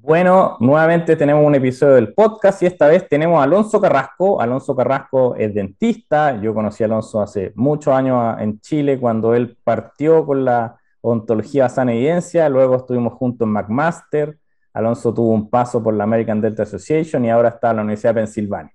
Bueno, 0.00 0.56
nuevamente 0.60 1.16
tenemos 1.16 1.44
un 1.44 1.54
episodio 1.54 1.94
del 1.94 2.14
podcast 2.14 2.62
y 2.62 2.66
esta 2.66 2.86
vez 2.86 3.08
tenemos 3.08 3.40
a 3.40 3.44
Alonso 3.44 3.80
Carrasco. 3.80 4.40
Alonso 4.40 4.76
Carrasco 4.76 5.34
es 5.34 5.52
dentista. 5.52 6.40
Yo 6.40 6.54
conocí 6.54 6.84
a 6.84 6.86
Alonso 6.86 7.20
hace 7.20 7.52
muchos 7.56 7.92
años 7.92 8.36
en 8.38 8.60
Chile 8.60 9.00
cuando 9.00 9.34
él 9.34 9.56
partió 9.64 10.24
con 10.24 10.44
la 10.44 10.76
ontología 11.00 11.64
basada 11.64 11.90
en 11.90 11.98
evidencia. 11.98 12.48
Luego 12.48 12.76
estuvimos 12.76 13.14
juntos 13.14 13.46
en 13.46 13.52
McMaster. 13.52 14.38
Alonso 14.72 15.12
tuvo 15.12 15.30
un 15.30 15.50
paso 15.50 15.82
por 15.82 15.94
la 15.94 16.04
American 16.04 16.40
Delta 16.40 16.62
Association 16.62 17.24
y 17.24 17.30
ahora 17.30 17.48
está 17.48 17.70
en 17.70 17.76
la 17.76 17.82
Universidad 17.82 18.14
de 18.14 18.20
Pensilvania. 18.20 18.74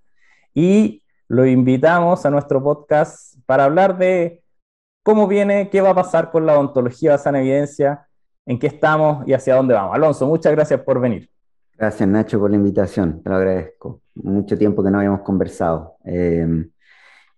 Y 0.53 1.01
lo 1.27 1.45
invitamos 1.45 2.25
a 2.25 2.29
nuestro 2.29 2.61
podcast 2.61 3.35
para 3.45 3.65
hablar 3.65 3.97
de 3.97 4.43
cómo 5.03 5.27
viene, 5.27 5.69
qué 5.69 5.81
va 5.81 5.91
a 5.91 5.95
pasar 5.95 6.29
con 6.29 6.45
la 6.45 6.59
ontología 6.59 7.11
basada 7.11 7.37
en 7.37 7.45
evidencia 7.45 8.07
en 8.45 8.59
qué 8.59 8.67
estamos 8.67 9.27
y 9.27 9.33
hacia 9.33 9.55
dónde 9.55 9.73
vamos. 9.73 9.95
Alonso, 9.95 10.27
muchas 10.27 10.51
gracias 10.51 10.81
por 10.81 10.99
venir. 10.99 11.29
Gracias 11.77 12.07
Nacho 12.07 12.39
por 12.39 12.51
la 12.51 12.57
invitación, 12.57 13.23
te 13.23 13.29
lo 13.29 13.37
agradezco. 13.37 14.01
Mucho 14.15 14.57
tiempo 14.57 14.83
que 14.83 14.91
no 14.91 14.99
habíamos 14.99 15.21
conversado. 15.21 15.95
Eh, 16.05 16.67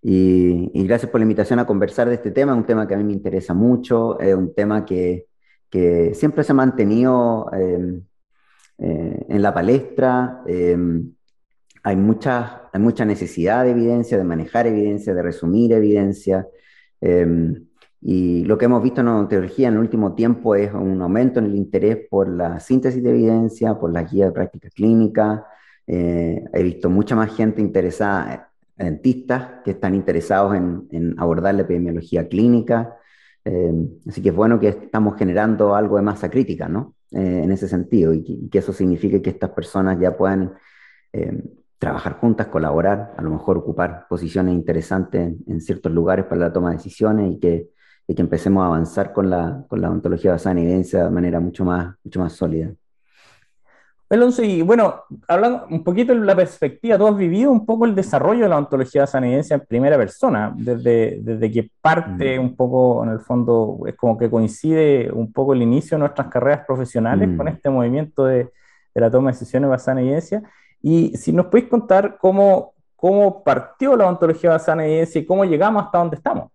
y, 0.02 0.86
gracias 0.86 1.10
por 1.10 1.18
la 1.18 1.22
invitación 1.22 1.58
a 1.60 1.66
conversar 1.66 2.08
de 2.08 2.16
este 2.16 2.30
tema, 2.30 2.52
un 2.52 2.66
tema 2.66 2.86
que 2.86 2.94
a 2.94 2.98
mí 2.98 3.04
me 3.04 3.14
interesa 3.14 3.54
mucho, 3.54 4.20
es 4.20 4.34
un 4.34 4.54
tema 4.54 4.84
que, 4.84 5.28
siempre 6.12 6.44
se 6.44 6.52
ha 6.52 6.54
mantenido 6.54 7.50
eh, 7.52 8.00
eh, 8.78 9.26
en 9.28 9.42
la 9.42 9.52
palestra. 9.52 10.42
hay, 11.82 11.96
mucha, 11.96 12.68
hay 12.72 12.80
mucha 12.80 13.04
necesidad 13.04 13.64
de 13.64 13.70
evidencia, 13.70 14.18
de 14.18 14.24
manejar 14.24 14.66
evidencia, 14.66 15.14
de 15.14 15.22
resumir 15.22 15.72
evidencia. 15.72 16.46
Y 18.06 18.44
lo 18.44 18.58
que 18.58 18.66
hemos 18.66 18.82
visto 18.82 19.00
en 19.00 19.06
la 19.06 19.26
teología 19.26 19.68
en 19.68 19.74
el 19.74 19.80
último 19.80 20.14
tiempo 20.14 20.54
es 20.54 20.74
un 20.74 21.00
aumento 21.00 21.38
en 21.38 21.46
el 21.46 21.54
interés 21.54 22.06
por 22.10 22.28
la 22.28 22.60
síntesis 22.60 23.02
de 23.02 23.08
evidencia, 23.08 23.78
por 23.78 23.90
la 23.94 24.02
guía 24.02 24.26
de 24.26 24.32
práctica 24.32 24.68
clínica. 24.68 25.46
Eh, 25.86 26.44
he 26.52 26.62
visto 26.62 26.90
mucha 26.90 27.16
más 27.16 27.34
gente 27.34 27.62
interesada, 27.62 28.52
dentistas 28.76 29.62
que 29.64 29.70
están 29.70 29.94
interesados 29.94 30.54
en, 30.54 31.14
abordar 31.16 31.54
la 31.54 31.62
epidemiología 31.62 32.28
clínica. 32.28 32.94
Eh, 33.42 33.72
así 34.06 34.20
que 34.20 34.28
es 34.28 34.36
bueno 34.36 34.60
que 34.60 34.68
estamos 34.68 35.16
generando 35.16 35.74
algo 35.74 35.96
de 35.96 36.02
masa 36.02 36.28
crítica, 36.28 36.68
¿no? 36.68 36.96
Eh, 37.10 37.40
en 37.44 37.52
ese 37.52 37.68
sentido, 37.68 38.12
y 38.12 38.50
que, 38.50 38.58
eso 38.58 38.74
signifique 38.74 39.22
que 39.22 39.30
estas 39.30 39.50
personas 39.50 39.98
ya 39.98 40.14
puedan 40.14 40.52
trabajar 41.78 42.18
juntas, 42.18 42.48
colaborar, 42.48 43.14
a 43.16 43.22
lo 43.22 43.30
mejor 43.30 43.56
ocupar 43.56 44.08
posiciones 44.08 44.52
interesantes 44.52 45.32
en 45.46 45.60
ciertos 45.60 45.92
lugares 45.92 46.26
para 46.26 46.40
la 46.40 46.52
toma 46.52 46.70
de 46.70 46.76
decisiones 46.76 47.32
y 47.32 47.38
que 47.38 47.73
y 48.06 48.14
que 48.14 48.22
empecemos 48.22 48.62
a 48.62 48.66
avanzar 48.66 49.12
con 49.12 49.30
la, 49.30 49.64
con 49.68 49.80
la 49.80 49.90
ontología 49.90 50.32
basada 50.32 50.52
en 50.52 50.66
evidencia 50.66 51.04
de 51.04 51.10
manera 51.10 51.40
mucho 51.40 51.64
más, 51.64 51.94
mucho 52.04 52.20
más 52.20 52.32
sólida. 52.32 52.70
Alonso, 54.10 54.42
y 54.42 54.62
bueno, 54.62 55.02
hablando 55.28 55.66
un 55.70 55.82
poquito 55.82 56.14
de 56.14 56.20
la 56.20 56.36
perspectiva, 56.36 56.98
tú 56.98 57.06
has 57.06 57.16
vivido 57.16 57.50
un 57.50 57.64
poco 57.64 57.84
el 57.84 57.94
desarrollo 57.94 58.44
de 58.44 58.48
la 58.48 58.58
ontología 58.58 59.02
basada 59.02 59.24
en 59.24 59.24
evidencia 59.24 59.54
en 59.54 59.66
primera 59.66 59.96
persona, 59.96 60.52
desde, 60.56 61.18
desde 61.20 61.50
que 61.50 61.70
parte 61.80 62.38
mm. 62.38 62.42
un 62.42 62.56
poco, 62.56 63.02
en 63.04 63.10
el 63.10 63.20
fondo, 63.20 63.80
es 63.86 63.94
como 63.96 64.16
que 64.16 64.30
coincide 64.30 65.10
un 65.12 65.32
poco 65.32 65.52
el 65.52 65.62
inicio 65.62 65.96
de 65.96 66.00
nuestras 66.00 66.28
carreras 66.28 66.64
profesionales 66.66 67.28
con 67.36 67.46
mm. 67.46 67.48
este 67.48 67.70
movimiento 67.70 68.24
de, 68.26 68.50
de, 68.94 69.00
la 69.00 69.10
toma 69.10 69.30
de 69.30 69.38
decisiones 69.38 69.70
basada 69.70 69.98
en 69.98 70.06
evidencia. 70.06 70.42
Y 70.80 71.16
si 71.16 71.32
nos 71.32 71.46
podéis 71.46 71.68
contar 71.68 72.18
cómo, 72.20 72.74
cómo 72.94 73.42
partió 73.42 73.96
la 73.96 74.06
ontología 74.06 74.50
basada 74.50 74.82
en 74.82 74.90
evidencia 74.90 75.20
y 75.20 75.26
cómo 75.26 75.44
llegamos 75.44 75.84
hasta 75.84 75.98
donde 75.98 76.16
estamos. 76.16 76.50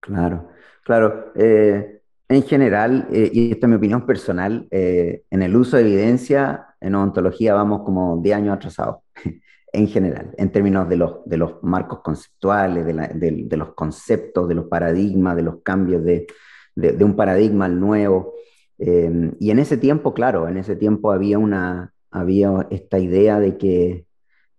Claro. 0.00 0.48
Claro, 0.82 1.32
eh, 1.36 2.00
en 2.28 2.42
general, 2.42 3.06
eh, 3.12 3.30
y 3.32 3.52
esta 3.52 3.66
es 3.66 3.70
mi 3.70 3.76
opinión 3.76 4.04
personal, 4.04 4.66
eh, 4.70 5.22
en 5.30 5.42
el 5.42 5.54
uso 5.54 5.76
de 5.76 5.82
evidencia, 5.82 6.66
en 6.80 6.94
odontología 6.94 7.54
vamos 7.54 7.82
como 7.84 8.20
10 8.20 8.36
años 8.36 8.56
atrasados, 8.56 8.96
en 9.72 9.88
general, 9.88 10.34
en 10.38 10.50
términos 10.50 10.88
de 10.88 10.96
los, 10.96 11.24
de 11.24 11.36
los 11.36 11.62
marcos 11.62 12.00
conceptuales, 12.00 12.84
de, 12.84 13.56
los 13.56 13.74
conceptos, 13.74 14.48
de 14.48 14.54
los 14.54 14.66
paradigmas, 14.66 15.36
de 15.36 15.42
los 15.42 15.62
cambios 15.62 16.04
de, 16.04 16.26
de 16.74 17.04
un 17.04 17.14
paradigma 17.14 17.66
al 17.66 17.78
nuevo. 17.78 18.34
y 18.78 19.50
en 19.50 19.58
ese 19.58 19.76
tiempo, 19.76 20.12
claro, 20.12 20.48
en 20.48 20.56
ese 20.56 20.76
tiempo 20.76 21.12
había, 21.12 21.38
una, 21.38 21.94
había 22.10 22.66
esta 22.70 22.98
idea 22.98 23.38
de 23.40 23.56
que 23.56 24.04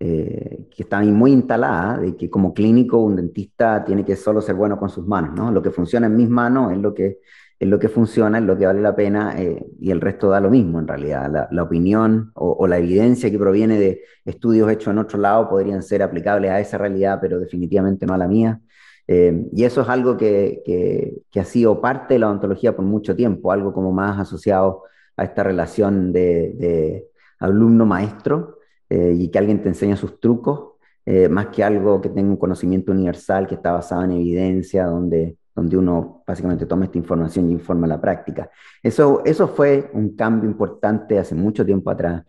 eh, 0.06 0.68
que 0.76 0.84
está 0.84 1.00
muy 1.02 1.32
instalada, 1.32 1.98
de 1.98 2.18
que 2.18 2.30
como 2.30 2.54
clínico 2.54 2.98
un 2.98 3.16
dentista 3.16 3.86
tiene 3.86 4.04
que 4.04 4.18
solo 4.18 4.42
ser 4.42 4.54
bueno 4.54 4.78
con 4.78 4.90
sus 4.90 5.08
manos, 5.08 5.34
¿no? 5.34 5.50
Lo 5.50 5.62
que 5.62 5.72
funciona 5.72 6.08
en 6.08 6.18
mis 6.18 6.28
manos 6.28 6.74
es 6.74 6.78
lo 6.80 6.94
que, 6.94 7.20
es 7.58 7.70
lo 7.70 7.80
que 7.80 7.88
funciona, 7.88 8.40
es 8.40 8.44
lo 8.44 8.58
que 8.58 8.66
vale 8.66 8.82
la 8.82 8.94
pena 8.98 9.42
eh, 9.42 9.66
y 9.80 9.92
el 9.92 10.02
resto 10.02 10.28
da 10.28 10.42
lo 10.42 10.50
mismo 10.50 10.80
en 10.80 10.90
realidad. 10.90 11.48
La, 11.50 11.64
opinión 11.64 12.32
o, 12.36 12.68
la 12.68 12.80
evidencia 12.80 13.32
que 13.32 13.40
proviene 13.40 13.80
de 13.80 14.02
estudios 14.26 14.70
hechos 14.70 14.92
en 14.92 14.98
otro 14.98 15.20
lado 15.20 15.48
podrían 15.48 15.82
ser 15.82 16.04
aplicables 16.04 16.52
a 16.52 16.60
esa 16.60 16.78
realidad, 16.78 17.20
pero 17.22 17.40
definitivamente 17.40 18.06
no 18.06 18.14
a 18.14 18.18
la 18.18 18.28
mía. 18.28 18.60
Eh, 19.08 19.48
y 19.54 19.64
eso 19.64 19.84
es 19.84 19.88
algo 19.88 20.18
que, 20.18 20.64
que, 20.66 21.14
que, 21.32 21.40
ha 21.40 21.46
sido 21.46 21.80
parte 21.80 22.16
de 22.16 22.20
la 22.20 22.28
odontología 22.28 22.76
por 22.76 22.84
mucho 22.84 23.16
tiempo, 23.16 23.54
algo 23.54 23.72
como 23.72 23.94
más 23.94 24.20
asociado 24.20 24.84
a 25.16 25.24
esta 25.24 25.44
relación 25.44 26.12
de, 26.12 26.54
de 26.58 27.08
alumno-maestro, 27.40 28.58
eh, 28.94 29.12
y 29.18 29.30
que 29.30 29.40
alguien 29.40 29.60
te 29.60 29.70
enseña 29.70 29.98
sus 29.98 30.20
trucos, 30.20 30.74
eh, 31.04 31.28
más 31.28 31.48
que 31.48 31.64
algo 31.64 32.00
que 32.00 32.10
tenga 32.10 32.30
un 32.30 32.38
conocimiento 32.38 32.92
universal 32.92 33.48
que 33.48 33.56
está 33.56 33.72
basado 33.72 34.04
en 34.04 34.12
evidencia, 34.12 34.86
donde, 34.86 35.36
donde 35.56 35.78
uno 35.78 36.24
básicamente 36.28 36.68
toma 36.68 36.86
esta 36.86 37.00
información 37.00 37.50
y 37.50 37.54
informa 37.54 37.88
la 37.88 38.00
práctica. 38.00 38.52
Eso, 38.84 39.24
eso 39.26 39.48
fue 39.48 39.90
un 39.94 40.16
cambio 40.16 40.48
importante 40.48 41.18
hace 41.18 41.34
mucho 41.34 41.66
tiempo 41.66 41.90
atrás. 41.90 42.24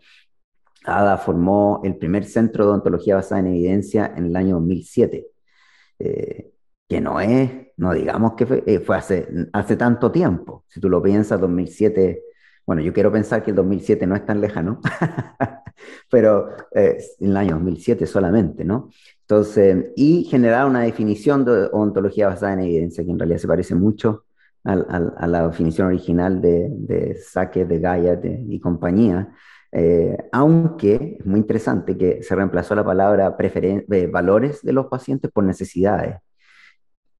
ADA 0.83 1.17
formó 1.19 1.81
el 1.83 1.97
primer 1.97 2.25
centro 2.25 2.63
de 2.63 2.71
odontología 2.71 3.13
basada 3.13 3.41
en 3.41 3.47
evidencia 3.47 4.11
en 4.15 4.25
el 4.25 4.35
año 4.35 4.55
2007, 4.55 5.27
eh, 5.99 6.51
que 6.89 6.99
no 6.99 7.19
es, 7.19 7.51
no 7.77 7.93
digamos 7.93 8.33
que 8.33 8.47
fue, 8.47 8.79
fue, 8.79 8.97
hace, 8.97 9.27
hace 9.53 9.77
tanto 9.77 10.11
tiempo. 10.11 10.63
Si 10.67 10.79
tú 10.79 10.89
lo 10.89 10.99
piensas, 11.03 11.39
2007 11.39 12.23
bueno, 12.65 12.81
yo 12.81 12.93
quiero 12.93 13.11
pensar 13.11 13.43
que 13.43 13.51
el 13.51 13.55
2007 13.55 14.07
no 14.07 14.15
es 14.15 14.25
tan 14.25 14.41
lejano, 14.41 14.79
pero 16.09 16.49
eh, 16.73 16.97
en 17.19 17.29
el 17.29 17.37
año 17.37 17.55
2007 17.55 18.05
solamente, 18.05 18.65
¿no? 18.65 18.89
Entonces, 19.21 19.87
y 19.95 20.23
generar 20.25 20.65
una 20.67 20.81
definición 20.81 21.45
de 21.45 21.69
ontología 21.71 22.27
basada 22.27 22.53
en 22.53 22.61
evidencia, 22.61 23.03
que 23.03 23.11
en 23.11 23.19
realidad 23.19 23.39
se 23.39 23.47
parece 23.47 23.75
mucho 23.75 24.25
a 24.63 25.27
la 25.27 25.47
definición 25.47 25.87
original 25.87 26.41
de, 26.41 26.69
de 26.71 27.15
Sake, 27.15 27.65
de 27.65 27.79
Gaia 27.79 28.19
y 28.23 28.59
compañía, 28.59 29.31
eh, 29.71 30.17
aunque 30.31 31.17
es 31.19 31.25
muy 31.25 31.39
interesante 31.39 31.97
que 31.97 32.23
se 32.23 32.33
reemplazó 32.33 32.75
la 32.75 32.85
palabra 32.85 33.35
eh, 33.37 34.07
valores 34.07 34.61
de 34.61 34.73
los 34.73 34.87
pacientes 34.87 35.29
por 35.31 35.43
necesidades. 35.43 36.15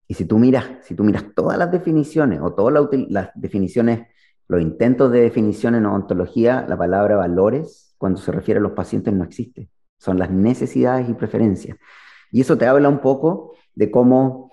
Y 0.08 0.14
si 0.14 0.26
tú 0.26 0.40
miras, 0.40 0.66
si 0.84 0.96
tú 0.96 1.04
miras 1.04 1.26
todas 1.36 1.58
las 1.58 1.72
definiciones 1.72 2.40
o 2.42 2.54
todas 2.54 2.88
las 3.10 3.30
definiciones 3.36 4.08
los 4.48 4.62
intentos 4.62 5.12
de 5.12 5.22
definición 5.22 5.76
en 5.76 5.86
odontología, 5.86 6.66
la 6.68 6.78
palabra 6.78 7.16
valores, 7.16 7.96
cuando 7.98 8.20
se 8.20 8.32
refiere 8.32 8.60
a 8.60 8.64
los 8.64 8.74
pacientes, 8.74 9.14
no 9.14 9.24
existe. 9.24 9.70
Son 9.98 10.20
las 10.20 10.30
necesidades 10.30 11.10
y 11.10 11.14
preferencias. 11.14 11.78
Y 12.32 12.42
eso 12.42 12.58
te 12.58 12.68
habla 12.68 12.90
un 12.90 13.00
poco 13.00 13.54
de 13.74 13.90
cómo, 13.90 14.52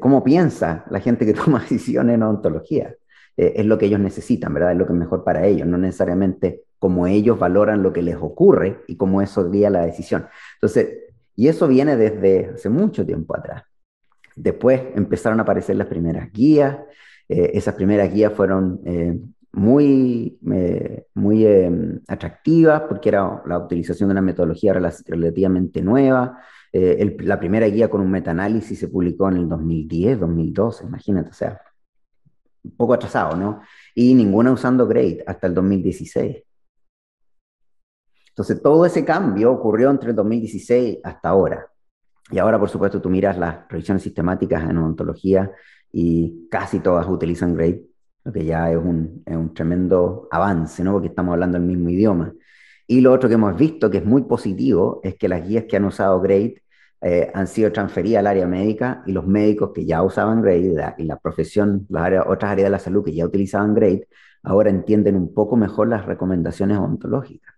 cómo 0.00 0.24
piensa 0.24 0.84
la 0.90 1.00
gente 1.00 1.26
que 1.26 1.34
toma 1.44 1.60
decisiones 1.60 2.14
en 2.14 2.22
odontología. 2.22 2.94
Eh, 3.36 3.54
es 3.56 3.66
lo 3.66 3.78
que 3.78 3.86
ellos 3.86 4.00
necesitan, 4.00 4.52
¿verdad? 4.52 4.72
Es 4.72 4.78
lo 4.78 4.86
que 4.86 4.92
es 4.92 4.98
mejor 4.98 5.24
para 5.24 5.46
ellos, 5.46 5.66
no 5.66 5.78
necesariamente 5.78 6.62
cómo 6.78 7.06
ellos 7.06 7.38
valoran 7.38 7.82
lo 7.82 7.92
que 7.92 8.02
les 8.02 8.16
ocurre 8.16 8.82
y 8.88 8.96
cómo 8.96 9.22
eso 9.22 9.48
guía 9.50 9.70
la 9.70 9.86
decisión. 9.86 10.26
Entonces, 10.54 10.98
y 11.36 11.48
eso 11.48 11.68
viene 11.68 11.96
desde 11.96 12.50
hace 12.54 12.68
mucho 12.68 13.06
tiempo 13.06 13.36
atrás. 13.36 13.62
Después 14.34 14.82
empezaron 14.94 15.38
a 15.38 15.42
aparecer 15.42 15.76
las 15.76 15.86
primeras 15.86 16.30
guías, 16.32 16.78
eh, 17.32 17.50
esas 17.54 17.74
primeras 17.74 18.12
guías 18.12 18.32
fueron 18.34 18.80
eh, 18.84 19.18
muy, 19.52 20.38
eh, 20.52 21.06
muy 21.14 21.46
atractivas 22.06 22.82
porque 22.82 23.08
era 23.08 23.42
la 23.46 23.58
utilización 23.58 24.08
de 24.08 24.12
una 24.12 24.20
metodología 24.20 24.74
relativamente 24.74 25.82
nueva. 25.82 26.38
la 26.72 27.38
primera 27.38 27.66
guía 27.66 27.88
con 27.88 28.00
un 28.00 28.10
metaanálisis 28.10 28.78
se 28.78 28.88
publicó 28.88 29.28
en 29.28 29.36
el 29.36 29.48
2010, 29.48 30.20
2012, 30.20 30.84
imagínate, 30.84 31.30
o 31.30 31.34
sea, 31.34 31.60
un 32.64 32.76
poco 32.76 32.94
atrasado, 32.94 33.36
¿no? 33.36 33.60
Y 33.94 34.14
ninguna 34.14 34.52
usando 34.52 34.86
Grade 34.86 35.24
hasta 35.26 35.46
el 35.46 35.54
2016. 35.54 36.44
Entonces, 38.28 38.62
todo 38.62 38.86
ese 38.86 39.04
cambio 39.04 39.52
ocurrió 39.52 39.90
entre 39.90 40.10
el 40.10 40.16
2016 40.16 40.98
hasta 41.04 41.28
ahora. 41.28 41.66
Y 42.30 42.38
ahora, 42.38 42.58
por 42.58 42.70
supuesto, 42.70 43.00
tú 43.00 43.10
miras 43.10 43.36
las 43.36 43.68
revisiones 43.68 44.02
sistemáticas 44.02 44.62
en 44.62 44.78
odontología 44.78 45.50
y 45.92 46.48
casi 46.50 46.80
todas 46.80 47.06
utilizan 47.08 47.54
Grade, 47.54 47.84
lo 48.24 48.32
que 48.32 48.44
ya 48.44 48.70
es 48.70 48.76
un, 48.76 49.22
es 49.26 49.36
un 49.36 49.54
tremendo 49.54 50.28
avance, 50.30 50.82
¿no? 50.84 50.92
porque 50.92 51.08
estamos 51.08 51.32
hablando 51.34 51.58
el 51.58 51.64
mismo 51.64 51.90
idioma. 51.90 52.32
Y 52.86 53.00
lo 53.00 53.12
otro 53.12 53.28
que 53.28 53.36
hemos 53.36 53.56
visto 53.56 53.90
que 53.90 53.98
es 53.98 54.04
muy 54.04 54.22
positivo 54.22 55.00
es 55.04 55.16
que 55.16 55.28
las 55.28 55.46
guías 55.46 55.64
que 55.68 55.76
han 55.76 55.84
usado 55.84 56.20
Grade 56.20 56.62
eh, 57.00 57.30
han 57.34 57.46
sido 57.46 57.72
transferidas 57.72 58.20
al 58.20 58.26
área 58.28 58.46
médica 58.46 59.02
y 59.06 59.12
los 59.12 59.26
médicos 59.26 59.72
que 59.74 59.84
ya 59.84 60.02
usaban 60.02 60.42
Grade 60.42 60.94
y 60.98 61.04
la 61.04 61.18
profesión, 61.18 61.86
las 61.88 62.04
áreas, 62.04 62.24
otras 62.28 62.52
áreas 62.52 62.66
de 62.66 62.70
la 62.70 62.78
salud 62.78 63.04
que 63.04 63.14
ya 63.14 63.26
utilizaban 63.26 63.74
Grade, 63.74 64.08
ahora 64.42 64.70
entienden 64.70 65.16
un 65.16 65.32
poco 65.34 65.56
mejor 65.56 65.88
las 65.88 66.06
recomendaciones 66.06 66.78
ontológicas. 66.78 67.54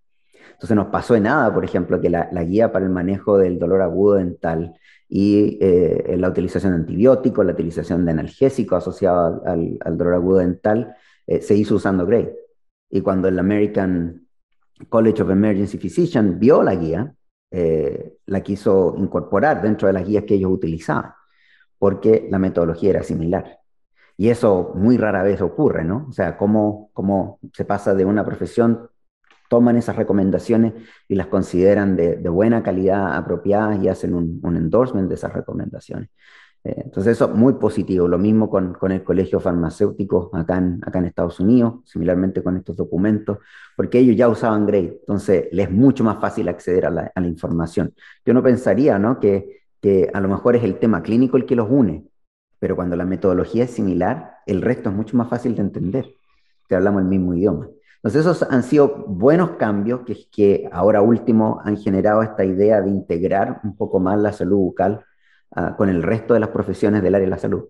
Entonces 0.53 0.77
nos 0.77 0.87
pasó 0.87 1.17
en 1.17 1.25
nada, 1.25 1.53
por 1.53 1.65
ejemplo, 1.65 2.01
que 2.01 2.11
la, 2.11 2.29
guía 2.45 2.73
para 2.73 2.85
el 2.85 2.91
manejo 2.91 3.39
del 3.39 3.59
dolor 3.59 3.83
agudo 3.83 4.15
dental 4.15 4.75
y 5.17 5.59
eh, 5.61 6.17
la 6.19 6.29
utilización 6.29 6.73
de 6.73 6.79
antibióticos, 6.81 7.47
la 7.47 7.53
utilización 7.53 8.05
de 8.05 8.11
analgésicos 8.11 8.79
asociados 8.79 9.47
al, 9.47 9.79
dolor 9.97 10.15
agudo 10.15 10.39
dental, 10.39 10.97
eh, 11.25 11.41
se 11.41 11.55
hizo 11.55 11.77
usando 11.77 12.05
Gray. 12.05 12.29
Y 12.91 13.01
cuando 13.01 13.29
el 13.29 13.39
American 13.39 14.27
College 14.89 15.23
of 15.23 15.31
Emergency 15.31 15.79
Physicians 15.79 16.37
vio 16.37 16.65
la 16.65 16.75
guía, 16.75 17.15
eh, 17.53 18.17
la 18.27 18.41
quiso 18.41 18.97
incorporar 18.99 19.63
dentro 19.63 19.87
de 19.87 19.93
las 19.93 20.05
guías 20.05 20.25
que 20.25 20.35
ellos 20.35 20.51
utilizaban, 20.51 21.13
porque 21.79 22.27
la 22.29 22.41
metodología 22.41 22.91
era 22.91 23.05
similar. 23.05 23.61
Y 24.17 24.31
eso 24.31 24.73
muy 24.75 24.97
rara 24.97 25.23
vez 25.23 25.41
ocurre, 25.41 25.85
¿no? 25.85 26.07
O 26.09 26.13
sea, 26.13 26.37
cómo, 26.37 26.91
cómo 26.93 27.39
se 27.53 27.65
pasa 27.65 27.95
de 27.95 28.05
una 28.05 28.25
profesión, 28.25 28.91
toman 29.49 29.77
esas 29.77 29.97
recomendaciones 29.97 30.73
y 31.09 31.15
las 31.15 31.27
consideran 31.29 31.97
de, 31.97 32.17
buena 32.29 32.63
calidad, 32.63 33.15
apropiadas 33.17 33.83
y 33.83 33.89
hacen 33.89 34.15
un, 34.15 34.57
endorsement 34.57 35.09
de 35.09 35.15
esas 35.15 35.33
recomendaciones. 35.33 36.11
Eh, 36.65 36.83
entonces 36.87 37.13
eso 37.13 37.29
muy 37.29 37.55
positivo. 37.55 38.09
Lo 38.09 38.19
mismo 38.19 38.49
con, 38.49 38.75
con, 38.75 38.93
el 38.93 39.05
colegio 39.05 39.39
farmacéutico 39.41 40.31
acá 40.33 40.59
en, 40.59 40.81
acá 40.85 40.99
en 40.99 41.07
Estados 41.07 41.41
Unidos, 41.41 41.81
similarmente 41.85 42.43
con 42.43 42.57
estos 42.57 42.77
documentos, 42.77 43.39
porque 43.77 43.99
ellos 43.99 44.17
ya 44.17 44.29
usaban 44.29 44.67
Grade, 44.67 44.99
entonces 45.01 45.49
les 45.53 45.69
es 45.69 45.73
mucho 45.73 46.05
más 46.05 46.21
fácil 46.21 46.49
acceder 46.49 46.87
a 46.87 46.91
la, 46.91 47.13
a 47.15 47.21
la 47.21 47.27
información. 47.27 47.95
Yo 48.25 48.33
no 48.35 48.43
pensaría 48.43 48.99
¿no? 48.99 49.21
Que, 49.21 49.63
que 49.81 50.11
a 50.15 50.21
lo 50.21 50.29
mejor 50.29 50.57
es 50.57 50.65
el 50.65 50.79
tema 50.79 51.03
clínico 51.03 51.37
el 51.37 51.45
que 51.45 51.57
los 51.57 51.69
une, 51.71 52.07
pero 52.59 52.77
cuando 52.77 52.97
la 52.97 53.05
metodología 53.05 53.65
es 53.65 53.73
similar, 53.73 54.39
el 54.47 54.63
resto 54.63 54.89
es 54.89 54.97
mucho 54.97 55.17
más 55.19 55.29
fácil 55.29 55.55
de 55.55 55.61
entender, 55.61 56.15
que 56.67 56.75
hablamos 56.75 57.03
el 57.03 57.09
mismo 57.09 57.35
idioma. 57.35 57.69
Entonces 58.05 58.21
esos 58.21 58.43
han 58.51 58.63
sido 58.63 59.07
buenos 59.07 59.53
cambios 59.53 60.03
que, 60.05 60.29
que 60.31 60.69
ahora 60.71 61.01
último 61.01 61.63
han 61.65 61.79
generado 61.79 62.23
esta 62.23 62.45
idea 62.45 62.83
de 62.83 62.91
integrar 62.91 63.63
un 63.65 63.75
poco 63.75 63.99
más 63.99 64.19
la 64.19 64.31
salud 64.31 64.59
bucal 64.59 65.03
uh, 65.57 65.75
con 65.75 65.89
el 65.89 66.03
resto 66.03 66.35
de 66.35 66.41
las 66.41 66.51
profesiones 66.51 67.03
del 67.03 67.15
área 67.15 67.25
de 67.25 67.31
la 67.31 67.39
salud. 67.39 67.65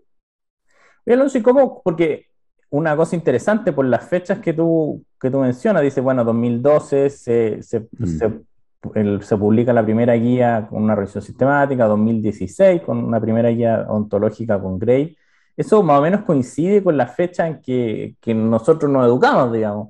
Bien, 1.07 1.21
Alonso, 1.21 1.39
¿y 1.39 1.43
cómo? 1.43 1.81
Porque 1.85 2.27
una 2.71 2.97
cosa 2.97 3.15
interesante 3.15 3.73
por 3.73 3.85
las 3.85 4.09
fechas 4.09 4.41
que 4.41 4.53
tú, 4.53 5.05
que 5.21 5.31
tú 5.31 5.39
mencionas, 5.39 5.85
dice, 5.85 6.01
bueno, 6.01 6.25
2012 6.25 7.11
se, 7.11 7.63
se, 7.63 7.81
mm. 7.81 8.07
se 8.07 8.45
se 9.23 9.37
publica 9.37 9.73
la 9.73 9.83
primera 9.83 10.15
guía 10.15 10.67
con 10.69 10.83
una 10.83 10.95
revisión 10.95 11.23
sistemática, 11.23 11.87
2016 11.87 12.83
con 12.83 12.99
una 12.99 13.21
primera 13.21 13.49
guía 13.49 13.87
ontológica 13.89 14.61
con 14.61 14.79
Gray. 14.79 15.17
Eso 15.57 15.83
más 15.83 16.01
o 16.01 16.03
menos 16.03 16.23
coincide 16.23 16.83
con 16.83 16.97
la 16.97 17.07
fecha 17.07 17.47
en 17.47 17.63
que, 17.63 18.17
que 18.21 18.35
nosotros 18.35 18.91
nos 18.91 19.07
educamos, 19.07 19.53
digamos. 19.53 19.89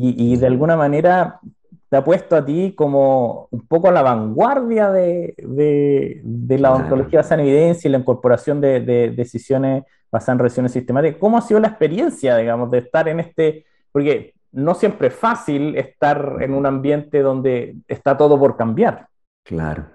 Y, 0.00 0.32
y, 0.32 0.36
de 0.36 0.46
alguna 0.46 0.76
manera 0.76 1.40
te 1.88 1.96
ha 1.96 2.04
puesto 2.04 2.36
a 2.36 2.44
ti 2.44 2.72
como 2.76 3.48
un 3.50 3.66
poco 3.66 3.88
a 3.88 3.92
la 3.92 4.02
vanguardia 4.02 4.92
de, 4.92 5.34
de, 5.38 6.20
de 6.22 6.58
la 6.58 6.72
ontología 6.72 7.20
basada 7.20 7.42
en 7.42 7.48
evidencia 7.48 7.88
y 7.88 7.92
la 7.92 7.98
incorporación 7.98 8.60
de, 8.60 8.78
de, 8.80 9.10
decisiones 9.10 9.82
basadas 10.12 10.34
en 10.34 10.38
revisiones 10.38 10.72
sistemáticas. 10.72 11.18
¿Cómo 11.18 11.36
ha 11.36 11.40
sido 11.40 11.58
la 11.58 11.68
experiencia, 11.68 12.36
digamos, 12.36 12.70
de 12.70 12.78
estar 12.78 13.08
en 13.08 13.18
este? 13.18 13.66
Porque 13.90 14.34
no 14.52 14.74
siempre 14.74 15.08
es 15.08 15.14
fácil 15.14 15.76
estar 15.76 16.36
en 16.40 16.54
un 16.54 16.66
ambiente 16.66 17.20
donde 17.20 17.76
está 17.88 18.16
todo 18.16 18.38
por 18.38 18.56
cambiar. 18.56 19.08
Claro. 19.42 19.86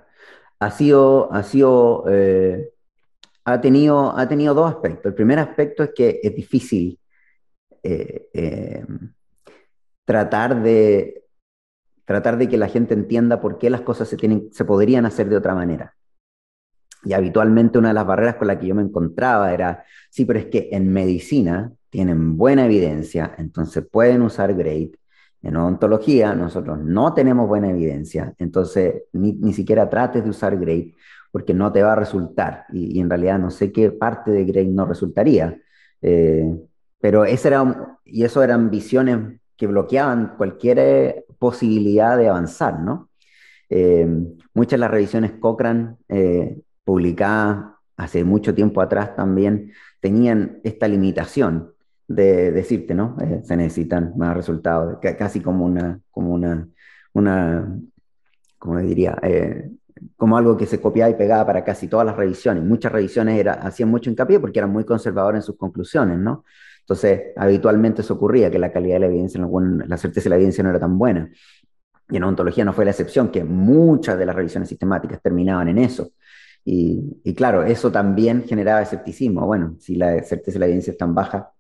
Ha 0.60 0.72
sido, 0.72 1.32
ha 1.32 1.44
sido, 1.44 2.06
eh, 2.10 2.70
ha 3.46 3.62
tenido, 3.62 4.18
ha 4.18 4.28
tenido 4.28 4.54
dos 4.54 4.70
aspectos. 4.70 5.06
El 5.06 5.16
primer 5.16 5.40
aspecto 5.40 5.84
es 5.84 5.92
que 5.96 6.20
es 6.22 6.36
difícil 6.36 7.00
eh, 7.82 8.28
eh, 8.34 8.86
tratar 10.06 10.62
de 10.62 11.24
tratar 12.06 12.38
de 12.38 12.50
que 12.50 12.58
la 12.58 12.68
gente 12.68 12.94
entienda 12.94 13.40
por 13.42 13.58
qué 13.58 13.70
las 13.70 13.82
cosas 13.82 14.08
se, 14.08 14.18
tienen, 14.18 14.50
se 14.52 14.66
podrían 14.66 15.06
hacer 15.06 15.30
de 15.30 15.38
otra 15.38 15.56
manera. 15.56 15.96
Y 17.06 17.14
habitualmente 17.14 17.78
una 17.78 17.90
de 17.90 17.94
las 17.94 18.06
barreras 18.06 18.36
con 18.36 18.48
las 18.48 18.58
que 18.58 18.68
yo 18.68 18.76
me 18.76 18.82
encontraba 18.82 19.54
era, 19.54 19.84
sí, 20.10 20.26
pero 20.26 20.40
es 20.40 20.46
que 20.46 20.70
en 20.72 20.92
medicina 20.92 21.72
tienen 21.90 22.38
buena 22.38 22.66
evidencia, 22.66 23.36
entonces 23.38 23.86
pueden 23.90 24.22
usar 24.22 24.54
GRADE. 24.54 24.92
En 25.42 25.58
odontología 25.58 26.34
nosotros 26.34 26.80
no 26.80 27.14
tenemos 27.14 27.48
buena 27.48 27.70
evidencia, 27.70 28.34
entonces 28.38 29.04
ni, 29.12 29.34
ni 29.34 29.54
siquiera 29.54 29.90
trates 29.90 30.24
de 30.24 30.30
usar 30.30 30.58
GRADE 30.58 30.96
porque 31.32 31.54
no 31.54 31.72
te 31.72 31.84
va 31.84 31.94
a 31.94 31.96
resultar. 31.96 32.66
Y, 32.72 33.00
en 33.00 33.10
realidad 33.10 33.40
no 33.40 33.50
sé 33.50 33.72
qué 33.72 33.92
parte 33.92 34.32
de 34.32 34.46
GRADE 34.46 34.68
no 34.68 34.86
resultaría. 34.86 35.60
Eh, 36.02 36.56
pero 37.02 37.26
ese 37.26 37.50
era, 37.50 37.98
y 38.06 38.24
eso 38.24 38.44
eran 38.44 38.70
visiones 38.70 39.42
que 39.58 39.68
bloqueaban 39.68 40.36
cualquier 40.38 40.80
eh, 40.80 41.26
posibilidad 41.40 42.18
de 42.18 42.30
avanzar, 42.30 42.80
¿no? 42.80 43.10
Eh, 43.70 44.08
muchas 44.54 44.72
de 44.72 44.78
las 44.78 44.92
revisiones 44.92 45.32
Cochrane 45.40 45.96
publicadas 46.84 47.74
hace 47.98 48.24
mucho 48.24 48.54
tiempo 48.54 48.82
atrás 48.82 49.16
también 49.16 49.72
tenían 50.00 50.60
esta 50.64 50.88
limitación 50.88 51.74
de 52.08 52.52
decirte, 52.52 52.94
¿no? 52.94 53.16
Eh, 53.22 53.42
se 53.44 53.56
necesitan 53.56 54.14
más 54.18 54.36
resultados, 54.36 54.98
casi 55.18 55.40
como 55.40 55.66
una, 55.66 56.00
como 56.12 56.34
una, 56.34 56.68
una 57.14 57.80
como 58.58 58.80
diría, 58.80 59.18
eh, 59.22 59.70
como 60.18 60.38
algo 60.38 60.58
que 60.58 60.66
se 60.66 60.82
copiaba 60.82 61.10
y 61.10 61.16
pegaba 61.16 61.46
para 61.46 61.64
casi 61.64 61.88
todas 61.88 62.06
las 62.06 62.16
revisiones. 62.16 62.64
Muchas 62.64 62.92
revisiones 62.92 63.40
era, 63.40 63.54
hacían 63.54 63.90
mucho 63.90 64.10
hincapié 64.10 64.40
porque 64.40 64.60
eran 64.60 64.72
muy 64.72 64.84
conservadores 64.84 65.40
en 65.40 65.44
sus 65.44 65.58
conclusiones, 65.58 66.18
¿no? 66.18 66.44
Entonces, 66.84 67.22
habitualmente 67.38 68.02
eso 68.02 68.16
ocurría, 68.16 68.52
que 68.52 68.60
la 68.60 68.72
calidad 68.72 68.96
de 68.96 69.00
la 69.00 69.06
evidencia, 69.06 69.42
la 69.88 69.98
certeza 69.98 70.26
de 70.26 70.30
la 70.32 70.36
evidencia 70.36 70.64
no 70.64 70.70
era 70.70 70.80
tan 70.80 70.98
buena. 70.98 71.32
Y 72.10 72.18
en 72.18 72.24
ontología 72.24 72.66
no 72.66 72.74
fue 72.74 72.86
la 72.86 72.92
excepción, 72.92 73.30
que 73.30 73.44
muchas 73.44 74.18
de 74.18 74.26
las 74.26 74.36
revisiones 74.36 74.70
sistemáticas 74.70 75.22
terminaban 75.22 75.70
en 75.70 75.78
eso. 75.78 76.12
Y, 76.66 77.22
y, 77.24 77.34
claro, 77.34 77.64
eso 77.64 77.92
también 77.92 78.44
generaba 78.44 78.82
escepticismo. 78.82 79.46
Bueno, 79.46 79.76
si 79.80 79.96
la 79.96 80.22
certeza 80.24 80.56
de 80.56 80.60
la 80.60 80.66
evidencia 80.66 80.92
es 80.92 80.98
tan 80.98 81.16
baja, 81.16 81.54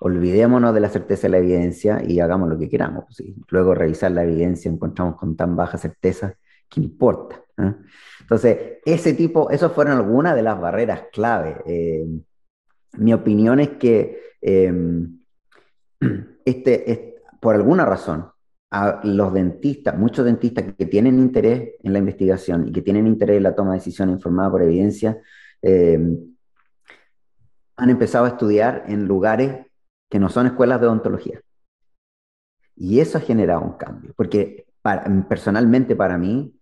olvidémonos 0.00 0.74
de 0.74 0.80
la 0.80 0.88
certeza 0.88 1.22
de 1.22 1.30
la 1.30 1.38
evidencia 1.38 2.02
y 2.06 2.20
hagamos 2.20 2.48
lo 2.48 2.58
que 2.58 2.68
queramos. 2.68 3.04
Pues, 3.06 3.22
luego 3.48 3.74
revisar 3.74 4.10
la 4.10 4.24
evidencia 4.24 4.70
encontramos 4.70 5.16
con 5.16 5.36
tan 5.36 5.56
baja 5.56 5.78
certeza, 5.78 6.34
¿qué 6.68 6.80
importa? 6.80 7.42
¿eh? 7.58 7.74
Entonces, 8.20 8.58
ese 8.84 9.14
tipo, 9.14 9.50
esas 9.50 9.72
fueron 9.72 9.96
algunas 9.96 10.34
de 10.34 10.42
las 10.42 10.60
barreras 10.60 11.04
clave. 11.12 11.56
Eh, 11.66 12.06
mi 12.96 13.12
opinión 13.12 13.60
es 13.60 13.70
que 13.70 14.20
em, 14.40 15.20
este, 16.44 17.16
por 17.40 17.54
alguna 17.54 17.84
razón, 17.84 18.26
a 18.70 19.00
los 19.04 19.32
dentistas, 19.32 19.96
muchos 19.96 20.24
dentistas 20.24 20.74
que 20.76 20.86
tienen 20.86 21.18
interés 21.20 21.74
en 21.82 21.92
la 21.92 22.00
investigación 22.00 22.66
y 22.66 22.72
que 22.72 22.82
tienen 22.82 23.06
interés 23.06 23.36
en 23.36 23.44
la 23.44 23.54
toma 23.54 23.70
de 23.70 23.78
decisiones 23.78 24.16
informada 24.16 24.50
por 24.50 24.62
evidencia, 24.62 25.18
em, 25.62 26.34
han 27.76 27.90
empezado 27.90 28.24
a 28.24 28.28
estudiar 28.28 28.84
en 28.88 29.06
lugares 29.06 29.66
que 30.10 30.18
no 30.18 30.28
son 30.28 30.46
escuelas 30.46 30.80
de 30.80 30.86
odontología. 30.86 31.40
Y 32.76 33.00
eso 33.00 33.18
ha 33.18 33.20
generado 33.20 33.62
un 33.62 33.76
cambio, 33.76 34.12
porque 34.16 34.66
personalmente 35.28 35.96
para 35.96 36.18
mí, 36.18 36.53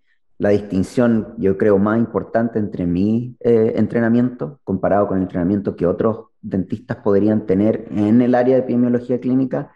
la 0.43 0.49
distinción, 0.49 1.35
yo 1.39 1.57
creo, 1.57 1.79
más 1.79 1.99
importante 1.99 2.59
entre 2.59 2.85
mi 2.85 3.37
eh, 3.39 3.75
entrenamiento 3.77 4.59
comparado 4.65 5.07
con 5.07 5.19
el 5.19 5.23
entrenamiento 5.23 5.77
que 5.77 5.87
otros 5.87 6.31
dentistas 6.41 6.97
podrían 6.97 7.47
tener 7.47 7.87
en 7.93 8.21
el 8.21 8.35
área 8.35 8.57
de 8.57 8.63
epidemiología 8.63 9.21
clínica, 9.21 9.73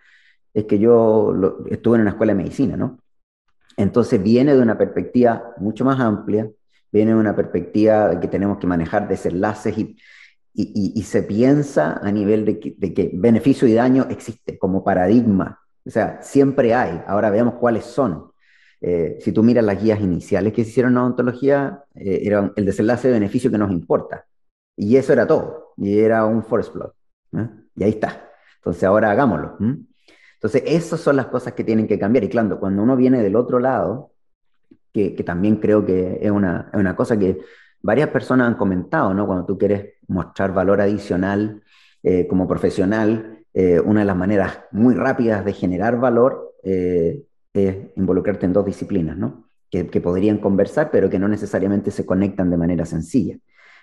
es 0.52 0.64
que 0.64 0.80
yo 0.80 1.32
estuve 1.70 1.94
en 1.94 2.00
una 2.00 2.10
escuela 2.10 2.32
de 2.32 2.38
medicina, 2.38 2.76
¿no? 2.76 2.98
Entonces 3.76 4.20
viene 4.20 4.56
de 4.56 4.60
una 4.60 4.76
perspectiva 4.76 5.54
mucho 5.58 5.84
más 5.84 6.00
amplia, 6.00 6.50
viene 6.90 7.12
de 7.12 7.18
una 7.18 7.36
perspectiva 7.36 8.08
de 8.08 8.18
que 8.18 8.26
tenemos 8.26 8.58
que 8.58 8.66
manejar 8.66 9.06
desenlaces 9.06 9.78
y, 9.78 9.96
y, 10.52 11.00
se 11.04 11.22
piensa 11.22 12.00
a 12.02 12.10
nivel 12.10 12.44
de 12.44 12.58
que, 12.58 13.10
beneficio 13.14 13.68
y 13.68 13.74
daño 13.74 14.08
existe 14.10 14.58
como 14.58 14.82
paradigma. 14.82 15.60
O 15.84 15.90
sea, 15.90 16.20
siempre 16.22 16.74
hay. 16.74 17.00
Ahora 17.06 17.30
veamos 17.30 17.54
cuáles 17.54 17.84
son. 17.84 18.32
Eh, 18.88 19.18
si 19.20 19.32
tú 19.32 19.42
miras 19.42 19.64
las 19.64 19.82
guías 19.82 20.00
iniciales 20.00 20.52
que 20.52 20.62
se 20.62 20.70
hicieron 20.70 20.92
en 20.92 20.98
odontología, 20.98 21.82
eh, 21.96 22.20
era 22.22 22.52
el 22.54 22.64
desenlace 22.64 23.08
de 23.08 23.14
beneficio 23.14 23.50
que 23.50 23.58
nos 23.58 23.72
importa. 23.72 24.26
Y 24.76 24.96
eso 24.96 25.12
era 25.12 25.26
todo. 25.26 25.72
Y 25.76 25.98
era 25.98 26.24
un 26.24 26.44
forest 26.44 26.72
plot. 26.72 26.94
¿eh? 27.36 27.48
Y 27.74 27.82
ahí 27.82 27.90
está. 27.90 28.30
Entonces 28.58 28.84
ahora 28.84 29.10
hagámoslo. 29.10 29.56
Entonces, 30.34 30.62
esas 30.66 31.00
son 31.00 31.16
las 31.16 31.26
cosas 31.26 31.54
que 31.54 31.64
tienen 31.64 31.88
que 31.88 31.98
cambiar. 31.98 32.22
Y 32.22 32.28
claro, 32.28 32.60
cuando 32.60 32.80
uno 32.80 32.96
viene 32.96 33.24
del 33.24 33.34
otro 33.34 33.58
lado, 33.58 34.12
que, 34.92 35.16
que 35.16 35.24
también 35.24 35.56
creo 35.56 35.84
que 35.84 36.20
es 36.22 36.30
una, 36.30 36.70
es 36.72 36.78
una 36.78 36.94
cosa 36.94 37.18
que 37.18 37.40
varias 37.82 38.10
personas 38.10 38.46
han 38.46 38.54
comentado, 38.54 39.12
¿no? 39.14 39.26
Cuando 39.26 39.46
tú 39.46 39.58
quieres 39.58 39.94
mostrar 40.06 40.52
valor 40.52 40.80
adicional 40.80 41.60
eh, 42.04 42.28
como 42.28 42.46
profesional, 42.46 43.44
eh, 43.52 43.80
una 43.80 44.00
de 44.00 44.06
las 44.06 44.16
maneras 44.16 44.60
muy 44.70 44.94
rápidas 44.94 45.44
de 45.44 45.52
generar 45.52 45.98
valor 45.98 46.54
eh, 46.62 47.25
es 47.64 47.76
involucrarte 47.96 48.46
en 48.46 48.52
dos 48.52 48.64
disciplinas, 48.64 49.16
¿no? 49.16 49.48
Que, 49.70 49.84
podrían 50.00 50.38
conversar, 50.38 50.90
pero 50.90 51.10
que 51.10 51.18
no 51.18 51.28
necesariamente 51.28 51.90
se 51.90 52.06
conectan 52.06 52.50
de 52.50 52.56
manera 52.56 52.86
sencilla. 52.86 53.36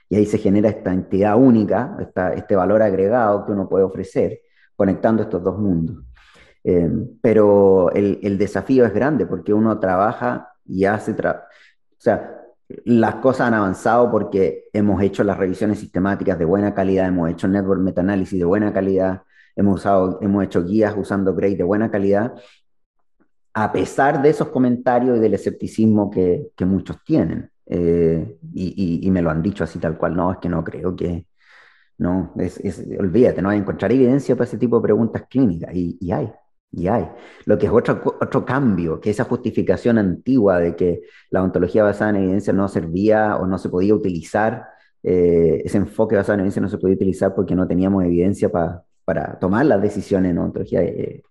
Y 0.09 0.15
ahí 0.15 0.25
se 0.25 0.39
genera 0.39 0.69
esta 0.69 0.91
entidad 0.91 1.37
única, 1.37 1.97
este 2.35 2.55
valor 2.55 2.81
agregado 2.81 3.45
que 3.45 3.51
uno 3.51 3.69
puede 3.69 3.83
ofrecer, 3.83 4.41
conectando 4.75 5.23
estos 5.23 5.43
dos 5.43 5.59
mundos. 5.59 6.03
Eh, 6.63 6.89
pero 7.21 7.91
el, 7.91 8.37
desafío 8.37 8.85
es 8.85 8.93
grande 8.93 9.25
porque 9.25 9.53
uno 9.53 9.79
trabaja 9.79 10.53
y 10.65 10.85
hace, 10.85 11.13
tra 11.13 11.47
o 11.91 12.01
sea, 12.01 12.43
las 12.85 13.15
cosas 13.15 13.47
han 13.47 13.53
avanzado 13.53 14.09
porque 14.09 14.65
hemos 14.73 15.01
hecho 15.01 15.23
las 15.23 15.37
revisiones 15.37 15.79
sistemáticas 15.79 16.39
de 16.39 16.45
buena 16.45 16.73
calidad, 16.73 17.07
hemos 17.07 17.29
hecho 17.29 17.47
network 17.47 17.81
meta-análisis 17.81 18.39
de 18.39 18.45
buena 18.45 18.73
calidad, 18.73 19.23
hemos, 19.55 19.75
usado, 19.75 20.19
hemos 20.21 20.43
hecho 20.43 20.63
guías 20.63 20.95
usando 20.97 21.35
Gray 21.35 21.55
de 21.55 21.63
buena 21.63 21.91
calidad, 21.91 22.33
a 23.53 23.71
pesar 23.71 24.21
de 24.21 24.29
esos 24.29 24.49
comentarios 24.49 25.17
y 25.17 25.19
del 25.19 25.33
escepticismo 25.35 26.09
que, 26.09 26.51
muchos 26.65 26.97
tienen. 27.03 27.49
Eh, 27.65 28.37
y, 28.53 29.09
me 29.11 29.21
lo 29.21 29.29
han 29.29 29.41
dicho 29.41 29.63
así 29.63 29.79
tal 29.79 29.97
cual, 29.97 30.15
no, 30.15 30.31
es 30.33 30.37
que 30.39 30.49
no 30.49 30.63
creo 30.63 30.95
que, 30.95 31.27
no, 31.97 32.33
es, 32.37 32.59
es, 32.59 32.85
olvídate, 32.99 33.41
no 33.41 33.49
hay 33.49 33.59
encontrar 33.59 33.91
evidencia 33.91 34.35
para 34.35 34.45
ese 34.47 34.57
tipo 34.57 34.77
de 34.77 34.83
preguntas 34.83 35.23
clínicas, 35.29 35.73
y, 35.75 35.97
y 35.99 36.11
hay. 36.11 36.31
Y 36.75 36.87
hay. 36.87 37.07
Lo 37.45 37.57
que 37.59 37.67
es 37.67 37.71
otro, 37.71 38.01
otro 38.19 38.43
cambio, 38.45 38.99
que 38.99 39.11
esa 39.11 39.25
justificación 39.25 39.99
antigua 39.99 40.59
de 40.59 40.75
que 40.75 41.01
la 41.29 41.43
ontología 41.43 41.83
basada 41.83 42.09
en 42.11 42.15
evidencia 42.17 42.51
no 42.51 42.67
servía 42.67 43.37
o 43.37 43.45
no 43.45 43.59
se 43.59 43.69
podía 43.69 43.93
utilizar, 43.93 44.65
eh, 45.03 45.61
ese 45.63 45.77
enfoque 45.77 46.15
basado 46.15 46.35
en 46.35 46.39
evidencia 46.41 46.61
no 46.63 46.69
se 46.69 46.79
podía 46.79 46.95
utilizar 46.95 47.35
porque 47.35 47.55
no 47.55 47.67
teníamos 47.67 48.03
evidencia 48.03 48.49
pa, 48.49 48.83
para 49.05 49.37
tomar 49.39 49.65
las 49.67 49.81
decisiones 49.83 50.31
en 50.31 50.39
ontología, 50.39 50.81
eh, 50.81 51.21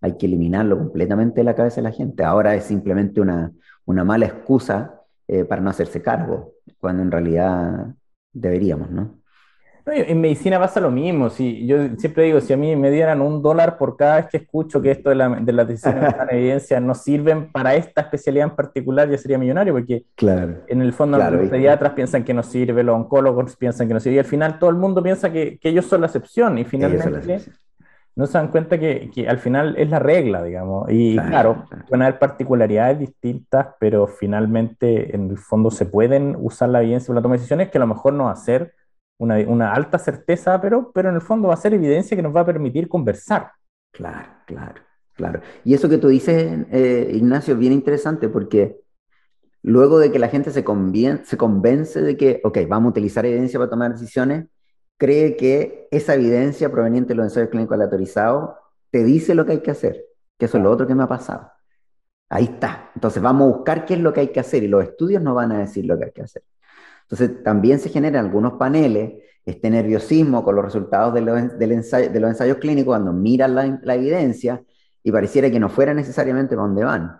hay 0.00 0.16
que 0.16 0.26
eliminarlo 0.26 0.78
completamente 0.78 1.40
de 1.40 1.44
la 1.44 1.54
cabeza 1.54 1.76
de 1.76 1.82
la 1.82 1.92
gente. 1.92 2.24
Ahora 2.24 2.54
es 2.54 2.64
simplemente 2.64 3.20
una, 3.20 3.52
una 3.84 4.04
mala 4.04 4.26
excusa 4.26 5.02
eh, 5.26 5.44
para 5.44 5.60
no 5.60 5.70
hacerse 5.70 6.02
cargo, 6.02 6.54
cuando 6.78 7.02
en 7.02 7.10
realidad 7.10 7.94
deberíamos, 8.32 8.90
¿no? 8.90 9.18
En 9.90 10.20
medicina 10.20 10.58
pasa 10.58 10.80
lo 10.80 10.90
mismo. 10.90 11.30
Si, 11.30 11.66
yo 11.66 11.96
siempre 11.96 12.24
digo, 12.24 12.40
si 12.40 12.52
a 12.52 12.58
mí 12.58 12.76
me 12.76 12.90
dieran 12.90 13.22
un 13.22 13.42
dólar 13.42 13.78
por 13.78 13.96
cada 13.96 14.16
vez 14.16 14.26
que 14.26 14.36
escucho 14.38 14.82
que 14.82 14.90
esto 14.90 15.08
de, 15.08 15.14
la, 15.14 15.30
de 15.30 15.52
las 15.52 15.66
decisiones 15.66 16.14
de 16.14 16.24
evidencia 16.36 16.78
no 16.78 16.94
sirven 16.94 17.50
para 17.50 17.74
esta 17.74 18.02
especialidad 18.02 18.48
en 18.48 18.56
particular, 18.56 19.10
ya 19.10 19.16
sería 19.16 19.38
millonario, 19.38 19.72
porque 19.72 20.04
claro, 20.14 20.56
en 20.66 20.82
el 20.82 20.92
fondo 20.92 21.16
claro, 21.16 21.38
los 21.38 21.48
pediatras 21.48 21.92
piensan 21.92 22.22
que 22.22 22.34
no 22.34 22.42
sirve, 22.42 22.82
los 22.82 22.96
oncólogos 22.96 23.56
piensan 23.56 23.88
que 23.88 23.94
no 23.94 24.00
sirve, 24.00 24.16
y 24.16 24.18
al 24.18 24.24
final 24.26 24.58
todo 24.58 24.68
el 24.68 24.76
mundo 24.76 25.02
piensa 25.02 25.32
que, 25.32 25.58
que 25.58 25.70
ellos 25.70 25.86
son 25.86 26.02
la 26.02 26.08
excepción, 26.08 26.58
y 26.58 26.64
finalmente 26.64 27.38
no 28.18 28.26
se 28.26 28.36
dan 28.36 28.48
cuenta 28.48 28.80
que, 28.80 29.10
que, 29.14 29.28
al 29.28 29.38
final 29.38 29.76
es 29.78 29.88
la 29.88 30.00
regla, 30.00 30.42
digamos. 30.42 30.90
Y 30.90 31.14
claro, 31.14 31.30
claro, 31.30 31.64
claro, 31.68 31.84
pueden 31.86 32.02
haber 32.02 32.18
particularidades 32.18 32.98
distintas, 32.98 33.68
pero 33.78 34.08
finalmente 34.08 35.14
en 35.14 35.30
el 35.30 35.38
fondo 35.38 35.70
se 35.70 35.86
pueden 35.86 36.36
usar 36.36 36.70
la 36.70 36.82
evidencia 36.82 37.06
para 37.06 37.20
la 37.20 37.22
toma 37.22 37.34
de 37.36 37.38
decisiones 37.38 37.70
que 37.70 37.78
a 37.78 37.80
lo 37.80 37.86
mejor 37.86 38.14
no 38.14 38.28
hacer 38.28 38.74
una, 39.20 39.36
una, 39.46 39.72
alta 39.72 40.00
certeza, 40.00 40.60
pero, 40.60 40.90
pero 40.92 41.10
en 41.10 41.14
el 41.14 41.20
fondo 41.20 41.46
va 41.46 41.54
a 41.54 41.58
ser 41.58 41.74
evidencia 41.74 42.16
que 42.16 42.22
nos 42.24 42.34
va 42.34 42.40
a 42.40 42.46
permitir 42.46 42.88
conversar. 42.88 43.52
Claro, 43.92 44.28
claro, 44.46 44.82
claro. 45.14 45.40
Y 45.64 45.74
eso 45.74 45.88
que 45.88 45.98
tú 45.98 46.08
dices, 46.08 46.66
eh, 46.72 47.12
Ignacio, 47.14 47.54
es 47.54 47.60
bien 47.60 47.72
interesante 47.72 48.28
porque 48.28 48.80
luego 49.62 50.00
de 50.00 50.10
que 50.10 50.18
la 50.18 50.28
gente 50.28 50.50
se, 50.50 50.64
convien, 50.64 51.24
se 51.24 51.36
convence 51.36 52.02
de 52.02 52.16
que, 52.16 52.40
ok, 52.42 52.58
vamos 52.68 52.88
a 52.88 52.90
utilizar 52.90 53.24
evidencia 53.24 53.60
para 53.60 53.70
tomar 53.70 53.92
decisiones, 53.92 54.46
cree 54.98 55.36
que 55.36 55.88
esa 55.90 56.14
evidencia 56.14 56.70
proveniente 56.70 57.10
de 57.10 57.14
los 57.14 57.26
ensayos 57.26 57.48
clínicos 57.48 57.74
aleatorizados 57.74 58.50
te 58.90 59.04
dice 59.04 59.34
lo 59.34 59.46
que 59.46 59.52
hay 59.52 59.62
que 59.62 59.70
hacer, 59.70 60.04
que 60.38 60.46
eso 60.46 60.58
es 60.58 60.64
lo 60.64 60.70
otro 60.70 60.86
que 60.86 60.94
me 60.94 61.04
ha 61.04 61.08
pasado. 61.08 61.50
Ahí 62.28 62.44
está. 62.44 62.90
Entonces 62.94 63.22
vamos 63.22 63.50
a 63.50 63.56
buscar 63.56 63.86
qué 63.86 63.94
es 63.94 64.00
lo 64.00 64.12
que 64.12 64.20
hay 64.20 64.28
que 64.28 64.40
hacer 64.40 64.62
y 64.62 64.68
los 64.68 64.84
estudios 64.84 65.22
nos 65.22 65.34
van 65.34 65.52
a 65.52 65.60
decir 65.60 65.86
lo 65.86 65.98
que 65.98 66.06
hay 66.06 66.12
que 66.12 66.22
hacer. 66.22 66.42
Entonces, 67.10 67.42
también 67.42 67.78
se 67.78 67.88
generan 67.88 68.26
algunos 68.26 68.54
paneles 68.54 69.22
este 69.46 69.70
nerviosismo 69.70 70.44
con 70.44 70.56
los 70.56 70.64
resultados 70.64 71.14
de 71.14 71.22
los, 71.22 71.58
del 71.58 71.72
ensayo, 71.72 72.10
de 72.10 72.20
los 72.20 72.28
ensayos 72.28 72.58
clínicos 72.58 72.92
cuando 72.92 73.14
miran 73.14 73.54
la, 73.54 73.80
la, 73.82 73.94
evidencia 73.94 74.62
y 75.02 75.10
pareciera 75.10 75.50
que 75.50 75.58
no 75.58 75.70
fuera 75.70 75.94
necesariamente 75.94 76.54
para 76.54 76.68
dónde 76.68 76.84
van. 76.84 77.18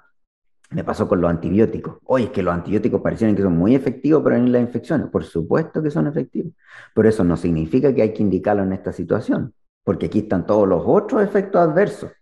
Me 0.70 0.84
pasó 0.84 1.08
con 1.08 1.20
los 1.20 1.30
antibióticos. 1.30 1.98
Oye, 2.04 2.26
es 2.26 2.30
que 2.30 2.42
los 2.42 2.52
antibióticos 2.52 3.00
parecieron 3.00 3.34
que 3.34 3.42
son 3.42 3.56
muy 3.56 3.75
efectivos 3.75 4.22
para 4.22 4.38
las 4.38 4.60
infecciones. 4.60 5.08
Por 5.08 5.25
supuesto 5.25 5.82
que 5.82 5.90
son 5.90 6.06
efectivos. 6.06 6.52
Pero 6.94 7.08
eso 7.08 7.25
no 7.25 7.37
significa 7.37 7.94
que 7.94 8.02
hay 8.02 8.12
que 8.12 8.22
indicarlo 8.22 8.62
en 8.62 8.72
esta 8.72 8.92
situación, 8.92 9.54
porque 9.84 10.06
aquí 10.06 10.20
están 10.20 10.46
todos 10.46 10.68
los 10.68 10.82
otros 10.84 11.22
efectos 11.22 11.60
adversos. 11.60 12.12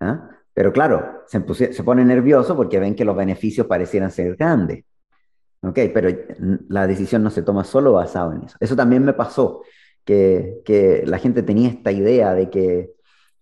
¿Ah? 0.00 0.28
Pero 0.54 0.72
claro, 0.72 1.24
se, 1.26 1.40
pone 1.82 2.04
nervioso 2.04 2.56
porque 2.56 2.78
ven 2.78 2.94
que 2.94 3.04
los 3.04 3.16
beneficios 3.16 3.66
parecieran 3.66 4.10
ser 4.10 4.36
grandes. 4.36 4.84
Ok, 5.62 5.78
pero 5.94 6.08
la 6.68 6.86
decisión 6.86 7.22
no 7.22 7.30
se 7.30 7.42
toma 7.42 7.64
solo 7.64 7.92
basado 7.92 8.32
en 8.32 8.42
eso. 8.42 8.56
Eso 8.60 8.76
también 8.76 9.04
me 9.04 9.12
pasó, 9.12 9.62
que, 10.04 11.02
la 11.06 11.18
gente 11.18 11.42
tenía 11.42 11.68
esta 11.68 11.92
idea 11.92 12.34
de 12.34 12.50
que 12.50 12.90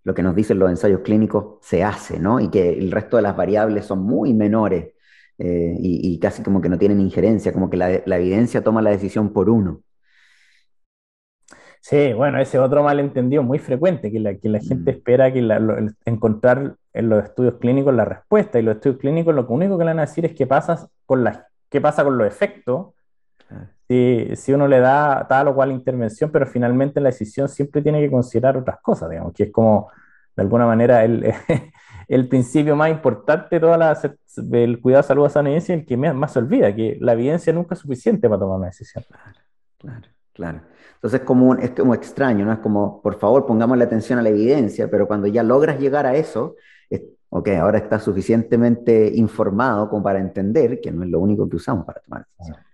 lo 0.04 0.14
que 0.14 0.22
nos 0.22 0.34
dicen 0.34 0.58
los 0.58 0.70
ensayos 0.70 1.00
clínicos 1.00 1.58
se 1.60 1.84
hace, 1.84 2.18
¿no? 2.18 2.40
Y 2.40 2.48
que 2.50 2.70
el 2.70 2.90
resto 2.90 3.16
de 3.16 3.22
las 3.22 3.36
variables 3.36 3.86
son 3.86 4.00
muy 4.02 4.34
menores 4.34 4.94
eh, 5.38 5.76
y, 5.78 6.12
y, 6.14 6.18
casi 6.18 6.42
como 6.42 6.60
que 6.60 6.68
no 6.68 6.78
tienen 6.78 7.00
injerencia, 7.00 7.52
como 7.52 7.70
que 7.70 7.76
la, 7.76 8.02
la 8.04 8.18
evidencia 8.18 8.62
toma 8.62 8.82
la 8.82 8.90
decisión 8.90 9.32
por 9.32 9.48
uno. 9.50 9.82
Sí, 11.80 12.12
bueno, 12.12 12.38
ese 12.38 12.58
otro 12.58 12.82
malentendido 12.82 13.42
muy 13.42 13.58
frecuente, 13.58 14.12
que 14.12 14.20
la, 14.20 14.34
que 14.36 14.48
la 14.50 14.60
gente 14.60 14.92
mm. 14.92 14.94
espera 14.96 15.32
que 15.32 15.40
la, 15.40 15.58
lo, 15.58 15.76
encontrar 16.04 16.76
en 16.92 17.08
los 17.08 17.24
estudios 17.24 17.54
clínicos 17.58 17.94
la 17.94 18.04
respuesta, 18.04 18.58
y 18.58 18.62
los 18.62 18.76
estudios 18.76 19.00
clínicos 19.00 19.34
lo 19.34 19.46
único 19.48 19.78
que 19.78 19.84
le 19.84 19.90
van 19.90 19.98
a 20.00 20.02
decir 20.02 20.26
es 20.26 20.34
qué 20.34 20.46
pasa 20.46 20.88
con 21.06 21.26
qué 21.70 21.80
pasa 21.80 22.04
con 22.04 22.18
los 22.18 22.26
efectos, 22.26 22.88
si, 23.90 24.36
si, 24.36 24.52
uno 24.52 24.68
le 24.68 24.78
da 24.78 25.26
tal 25.28 25.48
o 25.48 25.54
cual 25.54 25.72
intervención, 25.72 26.30
pero 26.30 26.46
finalmente 26.46 27.00
la 27.00 27.08
decisión 27.08 27.48
siempre 27.48 27.82
tiene 27.82 28.00
que 28.00 28.08
considerar 28.08 28.56
otras 28.56 28.78
cosas, 28.80 29.10
digamos, 29.10 29.32
que 29.32 29.44
es 29.44 29.50
como, 29.50 29.90
de 30.36 30.42
alguna 30.42 30.64
manera, 30.64 31.02
el, 31.02 31.34
el 32.08 32.28
principio 32.28 32.76
más 32.76 32.88
importante 32.88 33.56
de 33.56 33.60
toda 33.60 33.76
la, 33.76 33.98
del 34.36 34.80
cuidado 34.80 35.02
de 35.02 35.08
salud 35.08 35.28
evidencia, 35.34 35.74
el 35.74 35.84
que 35.84 35.96
más 35.96 36.32
se 36.32 36.38
olvida, 36.38 36.72
que 36.72 36.98
la 37.00 37.14
evidencia 37.14 37.52
nunca 37.52 37.74
es 37.74 37.80
suficiente 37.80 38.28
para 38.28 38.38
tomar 38.38 38.58
una 38.58 38.66
decisión. 38.68 39.04
Claro, 39.76 40.06
claro. 40.34 40.60
Entonces 40.94 41.22
como, 41.22 41.56
es 41.56 41.70
como 41.70 41.92
extraño, 41.92 42.44
¿no? 42.44 42.52
Es 42.52 42.60
como, 42.60 43.02
por 43.02 43.18
favor, 43.18 43.44
pongamos 43.44 43.76
la 43.76 43.86
atención 43.86 44.20
a 44.20 44.22
la 44.22 44.28
evidencia, 44.28 44.88
pero 44.88 45.08
cuando 45.08 45.26
ya 45.26 45.42
logras 45.42 45.80
llegar 45.80 46.06
a 46.06 46.14
eso, 46.14 46.54
ok, 47.30 47.48
ahora 47.60 47.78
estás 47.78 48.04
suficientemente 48.04 49.10
informado 49.16 49.88
como 49.88 50.04
para 50.04 50.20
entender 50.20 50.80
que 50.80 50.92
no 50.92 51.02
es 51.02 51.10
lo 51.10 51.18
único 51.18 51.48
que 51.48 51.56
usamos 51.56 51.84
para 51.84 52.00
tomar 52.00 52.24
decisiones. 52.38 52.69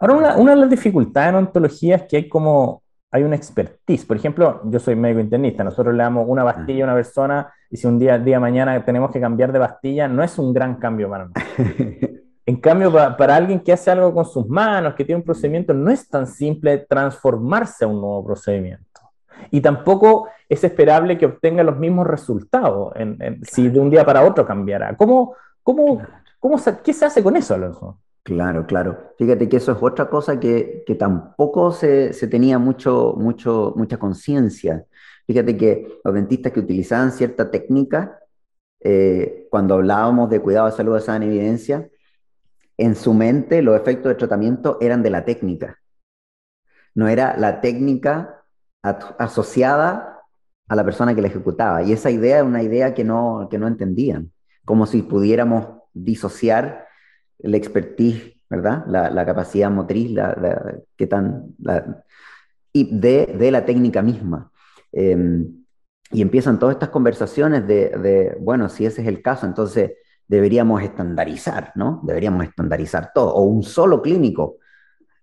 Ahora, 0.00 0.14
una, 0.14 0.36
una, 0.36 0.50
de 0.52 0.56
las 0.56 0.70
dificultades 0.70 1.28
en 1.28 1.34
ontología 1.36 1.96
es 1.96 2.02
que 2.04 2.16
hay 2.16 2.28
como, 2.28 2.82
hay 3.10 3.22
una 3.22 3.36
expertise. 3.36 4.06
Por 4.06 4.16
ejemplo, 4.16 4.62
yo 4.64 4.78
soy 4.78 4.96
médico 4.96 5.20
internista, 5.20 5.62
nosotros 5.62 5.94
le 5.94 6.02
damos 6.02 6.24
una 6.26 6.42
pastilla 6.42 6.84
a 6.84 6.86
una 6.86 6.94
persona 6.94 7.52
y 7.70 7.76
si 7.76 7.86
un 7.86 7.98
día, 7.98 8.18
día 8.18 8.40
mañana 8.40 8.82
tenemos 8.84 9.10
que 9.12 9.20
cambiar 9.20 9.52
de 9.52 9.58
pastilla, 9.58 10.08
no 10.08 10.22
es 10.22 10.38
un 10.38 10.52
gran 10.52 10.76
cambio 10.76 11.08
para 11.08 11.26
nosotros. 11.26 12.10
En 12.46 12.56
cambio, 12.56 12.90
para, 12.90 13.16
para, 13.16 13.36
alguien 13.36 13.60
que 13.60 13.72
hace 13.72 13.92
algo 13.92 14.12
con 14.12 14.24
sus 14.24 14.48
manos, 14.48 14.94
que 14.94 15.04
tiene 15.04 15.20
un 15.20 15.24
procedimiento, 15.24 15.72
no 15.72 15.88
es 15.88 16.08
tan 16.08 16.26
simple 16.26 16.78
transformarse 16.78 17.84
a 17.84 17.88
un 17.88 18.00
nuevo 18.00 18.24
procedimiento. 18.24 19.00
Y 19.52 19.60
tampoco 19.60 20.28
es 20.48 20.64
esperable 20.64 21.16
que 21.16 21.26
obtenga 21.26 21.62
los 21.62 21.76
mismos 21.78 22.08
resultados 22.08 22.92
en, 22.96 23.16
en, 23.20 23.44
si 23.44 23.68
de 23.68 23.78
un 23.78 23.88
día 23.88 24.04
para 24.04 24.24
otro 24.24 24.44
cambiara. 24.44 24.96
¿Cómo, 24.96 25.36
cómo, 25.62 26.02
cómo 26.40 26.58
se, 26.58 26.78
¿Qué 26.80 26.92
se 26.92 27.04
hace 27.04 27.22
con 27.22 27.36
eso, 27.36 27.54
Alonso? 27.54 27.98
Claro, 28.30 28.64
claro. 28.64 29.12
Fíjate 29.18 29.48
que 29.48 29.56
eso 29.56 29.72
es 29.72 29.78
otra 29.82 30.08
cosa 30.08 30.38
que, 30.38 30.84
que 30.86 30.94
tampoco 30.94 31.72
se, 31.72 32.12
se, 32.12 32.28
tenía 32.28 32.60
mucho, 32.60 33.14
mucho, 33.16 33.74
mucha 33.76 33.98
conciencia. 33.98 34.84
Fíjate 35.26 35.56
que 35.56 35.98
los 36.04 36.14
dentistas 36.14 36.52
que 36.52 36.60
utilizaban 36.60 37.10
cierta 37.10 37.50
técnica, 37.50 38.20
eh, 38.78 39.48
cuando 39.50 39.74
hablábamos 39.74 40.30
de 40.30 40.38
cuidado 40.40 40.66
de 40.66 40.72
salud 40.76 40.92
basada 40.92 41.16
en 41.16 41.24
evidencia, 41.24 41.88
en 42.78 42.94
su 42.94 43.14
mente 43.14 43.62
los 43.62 43.74
efectos 43.74 44.10
de 44.10 44.14
tratamiento 44.14 44.78
eran 44.80 45.02
de 45.02 45.10
la 45.10 45.24
técnica. 45.24 45.80
No 46.94 47.08
era 47.08 47.36
la 47.36 47.60
técnica 47.60 48.44
asociada 49.18 50.20
a 50.68 50.76
la 50.76 50.84
persona 50.84 51.16
que 51.16 51.20
la 51.20 51.26
ejecutaba. 51.26 51.82
Y 51.82 51.92
esa 51.92 52.12
idea 52.12 52.38
es 52.38 52.44
una 52.44 52.62
idea 52.62 52.94
que 52.94 53.02
no, 53.02 53.48
que 53.50 53.58
no 53.58 53.66
entendían, 53.66 54.30
como 54.64 54.86
si 54.86 55.02
pudiéramos 55.02 55.66
disociar 55.94 56.89
la 57.42 57.56
expertise, 57.56 58.34
¿verdad? 58.48 58.84
La, 58.86 59.10
la 59.10 59.24
capacidad 59.26 59.70
motriz, 59.70 60.10
la, 60.10 60.34
la 60.40 60.74
qué 60.96 61.06
tan, 61.06 61.54
y 62.72 62.98
de, 62.98 63.26
de, 63.38 63.50
la 63.50 63.64
técnica 63.64 64.02
misma. 64.02 64.50
Eh, 64.92 65.46
y 66.12 66.22
empiezan 66.22 66.58
todas 66.58 66.74
estas 66.74 66.88
conversaciones 66.88 67.66
de, 67.66 67.90
de, 67.90 68.36
bueno, 68.40 68.68
si 68.68 68.84
ese 68.84 69.02
es 69.02 69.08
el 69.08 69.22
caso, 69.22 69.46
entonces 69.46 69.92
deberíamos 70.26 70.82
estandarizar, 70.82 71.72
¿no? 71.74 72.00
Deberíamos 72.04 72.44
estandarizar 72.44 73.12
todo, 73.12 73.34
o 73.34 73.42
un 73.42 73.62
solo 73.62 74.02
clínico 74.02 74.58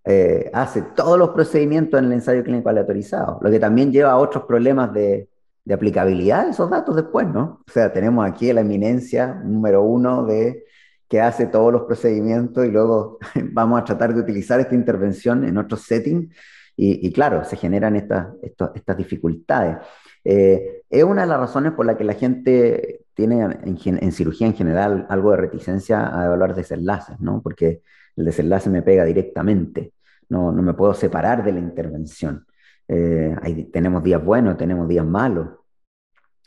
eh, 0.03 0.49
hace 0.53 0.81
todos 0.81 1.19
los 1.19 1.29
procedimientos 1.29 1.99
en 1.99 2.05
el 2.05 2.13
ensayo 2.13 2.41
clínico 2.43 2.69
aleatorizado, 2.69 3.39
lo 3.41 3.51
que 3.51 3.59
también 3.59 3.91
lleva 3.91 4.11
a 4.11 4.17
otros 4.17 4.45
problemas 4.45 4.93
de, 4.93 5.27
de, 5.65 5.73
aplicabilidad 5.73 6.45
de 6.45 6.51
esos 6.51 6.69
datos 6.69 6.95
después, 6.95 7.27
¿no? 7.27 7.61
O 7.67 7.71
sea, 7.71 7.91
tenemos 7.91 8.25
aquí 8.25 8.51
la 8.53 8.61
eminencia 8.61 9.33
número 9.33 9.81
uno 9.83 10.25
de 10.25 10.63
que 11.07 11.21
hace 11.21 11.47
todos 11.47 11.71
los 11.71 11.83
procedimientos 11.83 12.65
y 12.65 12.71
luego 12.71 13.19
vamos 13.51 13.81
a 13.81 13.83
tratar 13.83 14.13
de 14.13 14.21
utilizar 14.21 14.59
esta 14.59 14.75
intervención 14.75 15.43
en 15.43 15.57
otros 15.57 15.81
settings 15.81 16.33
y, 16.75 17.07
y 17.07 17.11
claro, 17.11 17.43
se 17.43 17.55
generan 17.57 17.95
estas, 17.95 18.27
estas, 18.41 18.71
estas 18.75 18.97
dificultades. 18.97 19.77
Eh, 20.23 20.83
es 20.89 21.03
una 21.03 21.21
de 21.21 21.27
las 21.27 21.39
razones 21.39 21.71
por 21.73 21.85
la 21.85 21.97
que 21.97 22.03
la 22.03 22.13
gente 22.13 23.05
tiene 23.13 23.41
en, 23.63 24.11
cirugía 24.11 24.47
en 24.47 24.53
general 24.53 25.07
algo 25.09 25.31
de 25.31 25.37
reticencia 25.37 26.19
a 26.19 26.25
evaluar 26.25 26.53
desenlaces, 26.53 27.19
¿no? 27.19 27.41
Porque 27.41 27.81
el 28.15 28.25
desenlace 28.25 28.69
me 28.69 28.81
pega 28.81 29.05
directamente, 29.05 29.93
no, 30.29 30.51
no 30.51 30.61
me 30.61 30.73
puedo 30.73 30.93
separar 30.93 31.43
de 31.43 31.53
la 31.53 31.59
intervención. 31.59 32.45
Eh, 32.87 33.35
tenemos 33.71 34.03
días 34.03 34.23
buenos, 34.23 34.57
tenemos 34.57 34.87
días 34.87 35.05
malos, 35.05 35.47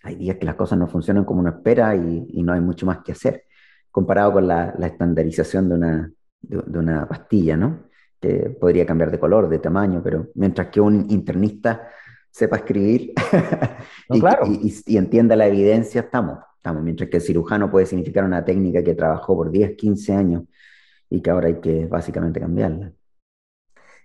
hay 0.02 0.16
días 0.16 0.36
que 0.36 0.46
las 0.46 0.54
cosas 0.54 0.78
no 0.78 0.86
funcionan 0.86 1.24
como 1.24 1.40
uno 1.40 1.50
espera 1.50 1.94
y, 1.96 2.42
no 2.42 2.52
hay 2.52 2.60
mucho 2.60 2.86
más 2.86 2.98
que 2.98 3.12
hacer, 3.12 3.44
comparado 3.90 4.34
con 4.34 4.46
la, 4.46 4.74
estandarización 4.80 5.68
de 5.68 5.74
una, 5.74 6.12
de, 6.42 6.78
una 6.78 7.08
pastilla, 7.08 7.56
¿no? 7.56 7.84
Que 8.20 8.50
podría 8.50 8.86
cambiar 8.86 9.10
de 9.10 9.18
color, 9.18 9.48
de 9.48 9.58
tamaño, 9.58 10.00
pero 10.02 10.28
mientras 10.34 10.68
que 10.68 10.80
un 10.80 11.06
internista 11.10 11.88
sepa 12.30 12.56
escribir 12.56 13.12
y, 14.86 14.96
entienda 14.96 15.36
la 15.36 15.46
evidencia, 15.46 16.02
estamos, 16.02 16.38
estamos. 16.56 16.82
Mientras 16.82 17.08
que 17.10 17.16
el 17.16 17.22
cirujano 17.22 17.70
puede 17.70 17.86
significar 17.86 18.24
una 18.24 18.44
técnica 18.44 18.82
que 18.82 18.94
trabajó 18.94 19.36
por 19.36 19.50
10, 19.50 19.76
15 19.76 20.14
años 20.14 20.42
y 21.08 21.20
que 21.20 21.30
ahora 21.30 21.48
hay 21.48 21.60
que 21.60 21.86
básicamente 21.86 22.40
cambiarla. 22.40 22.92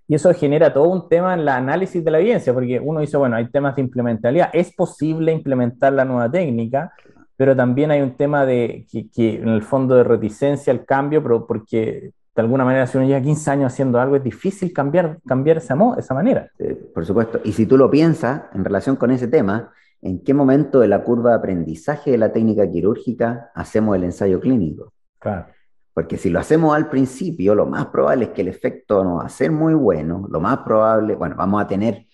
Y 0.07 0.15
eso 0.15 0.31
genera 0.33 0.71
todo 0.71 0.87
un 0.89 1.09
tema 1.09 1.33
en 1.33 1.41
el 1.41 1.49
análisis 1.49 2.03
de 2.03 2.11
la 2.11 2.19
evidencia, 2.19 2.53
porque 2.53 2.79
uno 2.79 2.99
dice, 2.99 3.17
bueno, 3.17 3.35
hay 3.35 3.49
temas 3.49 3.75
de 3.75 3.81
implementabilidad, 3.81 4.49
es 4.53 4.73
posible 4.75 5.31
implementar 5.31 5.93
la 5.93 6.05
nueva 6.05 6.29
técnica, 6.29 6.93
pero 7.37 7.55
también 7.55 7.91
hay 7.91 8.01
un 8.01 8.15
tema 8.15 8.45
de 8.45 8.85
que, 8.91 9.35
en 9.35 9.49
el 9.49 9.61
fondo 9.61 9.95
de 9.95 10.03
reticencia 10.03 10.71
al 10.71 10.85
cambio, 10.85 11.21
pero 11.21 11.45
porque 11.45 12.11
de 12.35 12.41
alguna 12.41 12.65
manera 12.65 12.85
si 12.85 12.97
uno 12.97 13.07
lleva 13.07 13.21
15 13.21 13.51
años 13.51 13.73
haciendo 13.73 13.99
algo 13.99 14.17
es 14.17 14.23
difícil 14.23 14.73
cambiar, 14.73 15.19
cambiar 15.25 15.57
esa, 15.57 15.77
esa 15.97 16.13
manera. 16.13 16.49
por 16.93 17.05
supuesto, 17.05 17.39
y 17.43 17.53
si 17.53 17.65
tú 17.65 17.77
lo 17.77 17.89
piensas 17.89 18.43
en 18.53 18.63
relación 18.63 18.95
con 18.97 19.11
ese 19.11 19.27
tema, 19.27 19.71
¿en 20.01 20.19
qué 20.23 20.33
momento 20.33 20.79
de 20.79 20.87
la 20.87 21.03
curva 21.03 21.31
de 21.31 21.37
aprendizaje 21.37 22.11
de 22.11 22.17
la 22.17 22.31
técnica 22.31 22.69
quirúrgica 22.69 23.51
hacemos 23.55 23.95
el 23.95 24.03
ensayo 24.03 24.39
clínico? 24.39 24.93
Claro. 25.19 25.47
Porque 25.95 26.17
si 26.17 26.29
lo 26.29 26.39
hacemos 26.39 26.75
al 26.75 26.89
principio, 26.89 27.55
lo 27.55 27.65
más 27.65 27.85
probable 27.85 28.25
es 28.25 28.31
que 28.31 28.41
el 28.41 28.49
efecto 28.49 29.01
no 29.01 29.15
va 29.15 29.27
a 29.27 29.29
ser 29.29 29.49
muy 29.49 29.73
bueno. 29.73 30.27
Lo 30.29 30.41
más 30.41 30.57
probable, 30.57 31.15
bueno, 31.15 31.37
vamos 31.37 31.63
a 31.63 31.67
tener, 31.67 32.05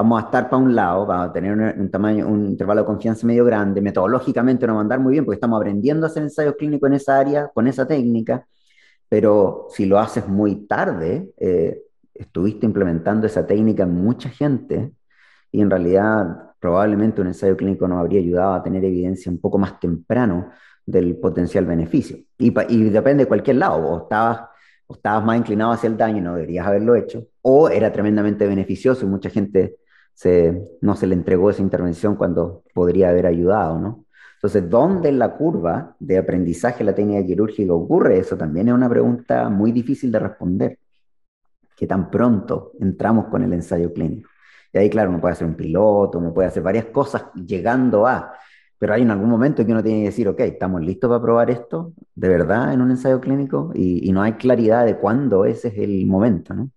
vamos 0.00 0.22
a 0.22 0.26
estar 0.26 0.48
para 0.48 0.62
un 0.62 0.74
lado, 0.74 1.04
vamos 1.04 1.28
a 1.28 1.32
tener 1.32 1.52
un, 1.52 1.90
tamaño, 1.90 2.26
un 2.26 2.46
intervalo 2.46 2.80
de 2.80 2.86
confianza 2.86 3.26
medio 3.26 3.44
grande. 3.44 3.82
Metodológicamente 3.82 4.66
no 4.66 4.74
va 4.74 4.80
a 4.80 4.82
andar 4.82 4.98
muy 4.98 5.12
bien 5.12 5.24
porque 5.24 5.36
estamos 5.36 5.60
aprendiendo 5.60 6.06
a 6.06 6.08
hacer 6.08 6.22
ensayos 6.22 6.54
clínicos 6.56 6.88
en 6.88 6.94
esa 6.94 7.18
área, 7.18 7.50
con 7.52 7.66
esa 7.66 7.86
técnica. 7.86 8.46
Pero 9.08 9.66
si 9.70 9.84
lo 9.86 9.98
haces 9.98 10.26
muy 10.26 10.66
tarde, 10.66 11.32
eh, 11.36 11.82
estuviste 12.14 12.64
implementando 12.64 13.26
esa 13.26 13.46
técnica 13.46 13.82
en 13.82 13.94
mucha 13.94 14.30
gente 14.30 14.92
y 15.52 15.60
en 15.60 15.68
realidad 15.68 16.54
probablemente 16.58 17.20
un 17.20 17.26
ensayo 17.28 17.56
clínico 17.56 17.86
nos 17.86 17.98
habría 18.00 18.20
ayudado 18.20 18.54
a 18.54 18.62
tener 18.62 18.84
evidencia 18.84 19.30
un 19.30 19.40
poco 19.40 19.58
más 19.58 19.78
temprano 19.80 20.50
del 20.86 21.16
potencial 21.16 21.66
beneficio. 21.66 22.18
Y, 22.38 22.50
depende 22.90 23.24
de 23.24 23.28
cualquier 23.28 23.56
lado, 23.56 23.86
o 23.86 24.02
estabas, 24.02 24.48
o 24.86 24.94
estabas 24.94 25.24
más 25.24 25.36
inclinado 25.38 25.72
hacia 25.72 25.88
el 25.88 25.96
daño 25.96 26.18
y 26.18 26.20
no 26.22 26.34
deberías 26.34 26.66
haberlo 26.66 26.94
hecho, 26.94 27.26
o 27.42 27.68
era 27.68 27.92
tremendamente 27.92 28.46
beneficioso 28.46 29.04
y 29.04 29.08
mucha 29.08 29.28
gente 29.30 29.79
no 30.80 30.96
se 30.96 31.06
le 31.06 31.14
entregó 31.14 31.50
esa 31.50 31.62
intervención 31.62 32.16
cuando 32.16 32.62
podría 32.74 33.10
haber 33.10 33.26
ayudado, 33.26 33.78
¿no? 33.78 34.04
Entonces, 34.34 34.70
¿dónde 34.70 35.10
en 35.10 35.18
la 35.18 35.36
curva 35.36 35.96
de 35.98 36.16
aprendizaje 36.16 36.78
de 36.78 36.84
la 36.84 36.94
técnica 36.94 37.26
quirúrgica 37.26 37.74
ocurre 37.74 38.18
eso? 38.18 38.36
También 38.38 38.68
es 38.68 38.74
una 38.74 38.88
pregunta 38.88 39.48
muy 39.50 39.70
difícil 39.70 40.10
de 40.10 40.18
responder. 40.18 40.78
¿Qué 41.76 41.86
tan 41.86 42.10
pronto 42.10 42.72
entramos 42.80 43.26
con 43.26 43.42
el 43.42 43.52
ensayo 43.52 43.92
clínico? 43.92 44.30
Y 44.72 44.78
ahí, 44.78 44.88
claro, 44.88 45.10
uno 45.10 45.20
puede 45.20 45.32
hacer 45.32 45.46
un 45.46 45.56
piloto, 45.56 46.18
uno 46.18 46.32
puede 46.32 46.48
hacer 46.48 46.62
varias 46.62 46.86
cosas 46.86 47.24
llegando 47.34 48.06
a, 48.06 48.32
pero 48.80 48.94
hay 48.94 49.02
en 49.02 49.10
algún 49.10 49.28
momento 49.28 49.64
que 49.66 49.72
uno 49.72 49.82
tiene 49.82 50.00
que 50.00 50.06
decir, 50.06 50.26
ok, 50.26 50.40
estamos 50.40 50.80
listos 50.80 51.08
para 51.08 51.20
probar 51.20 51.50
esto 51.50 51.92
de 52.14 52.28
verdad 52.30 52.72
en 52.72 52.80
un 52.80 52.90
ensayo 52.90 53.20
clínico 53.20 53.72
y, 53.74 54.10
no 54.10 54.22
hay 54.22 54.34
claridad 54.34 54.86
de 54.86 54.96
cuándo 54.96 55.44
ese 55.44 55.68
es 55.68 55.78
el 55.78 56.06
momento, 56.06 56.54
¿no? 56.54 56.70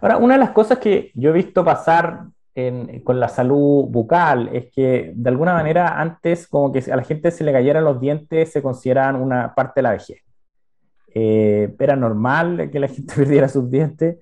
Ahora, 0.00 0.16
una 0.18 0.34
de 0.34 0.40
las 0.40 0.50
cosas 0.50 0.78
que 0.78 1.10
yo 1.14 1.30
he 1.30 1.32
visto 1.32 1.64
pasar 1.64 2.26
con 3.04 3.20
la 3.20 3.28
salud 3.28 3.84
bucal 3.88 4.48
es 4.50 4.72
que 4.72 5.12
de 5.14 5.28
alguna 5.28 5.52
manera 5.52 6.00
antes 6.00 6.46
como 6.46 6.72
que 6.72 6.78
a 6.90 6.96
la 6.96 7.04
gente 7.04 7.30
se 7.30 7.44
le 7.44 7.52
cayeran 7.52 7.84
los 7.84 8.00
dientes 8.00 8.50
se 8.50 8.62
consideraban 8.62 9.16
una 9.16 9.54
parte 9.54 9.74
de 9.76 9.82
la 9.82 9.90
vejez. 9.90 10.22
Eh, 11.14 11.74
era 11.78 11.96
normal 11.96 12.70
que 12.70 12.80
la 12.80 12.88
gente 12.88 13.14
perdiera 13.16 13.48
sus 13.48 13.70
dientes 13.70 14.18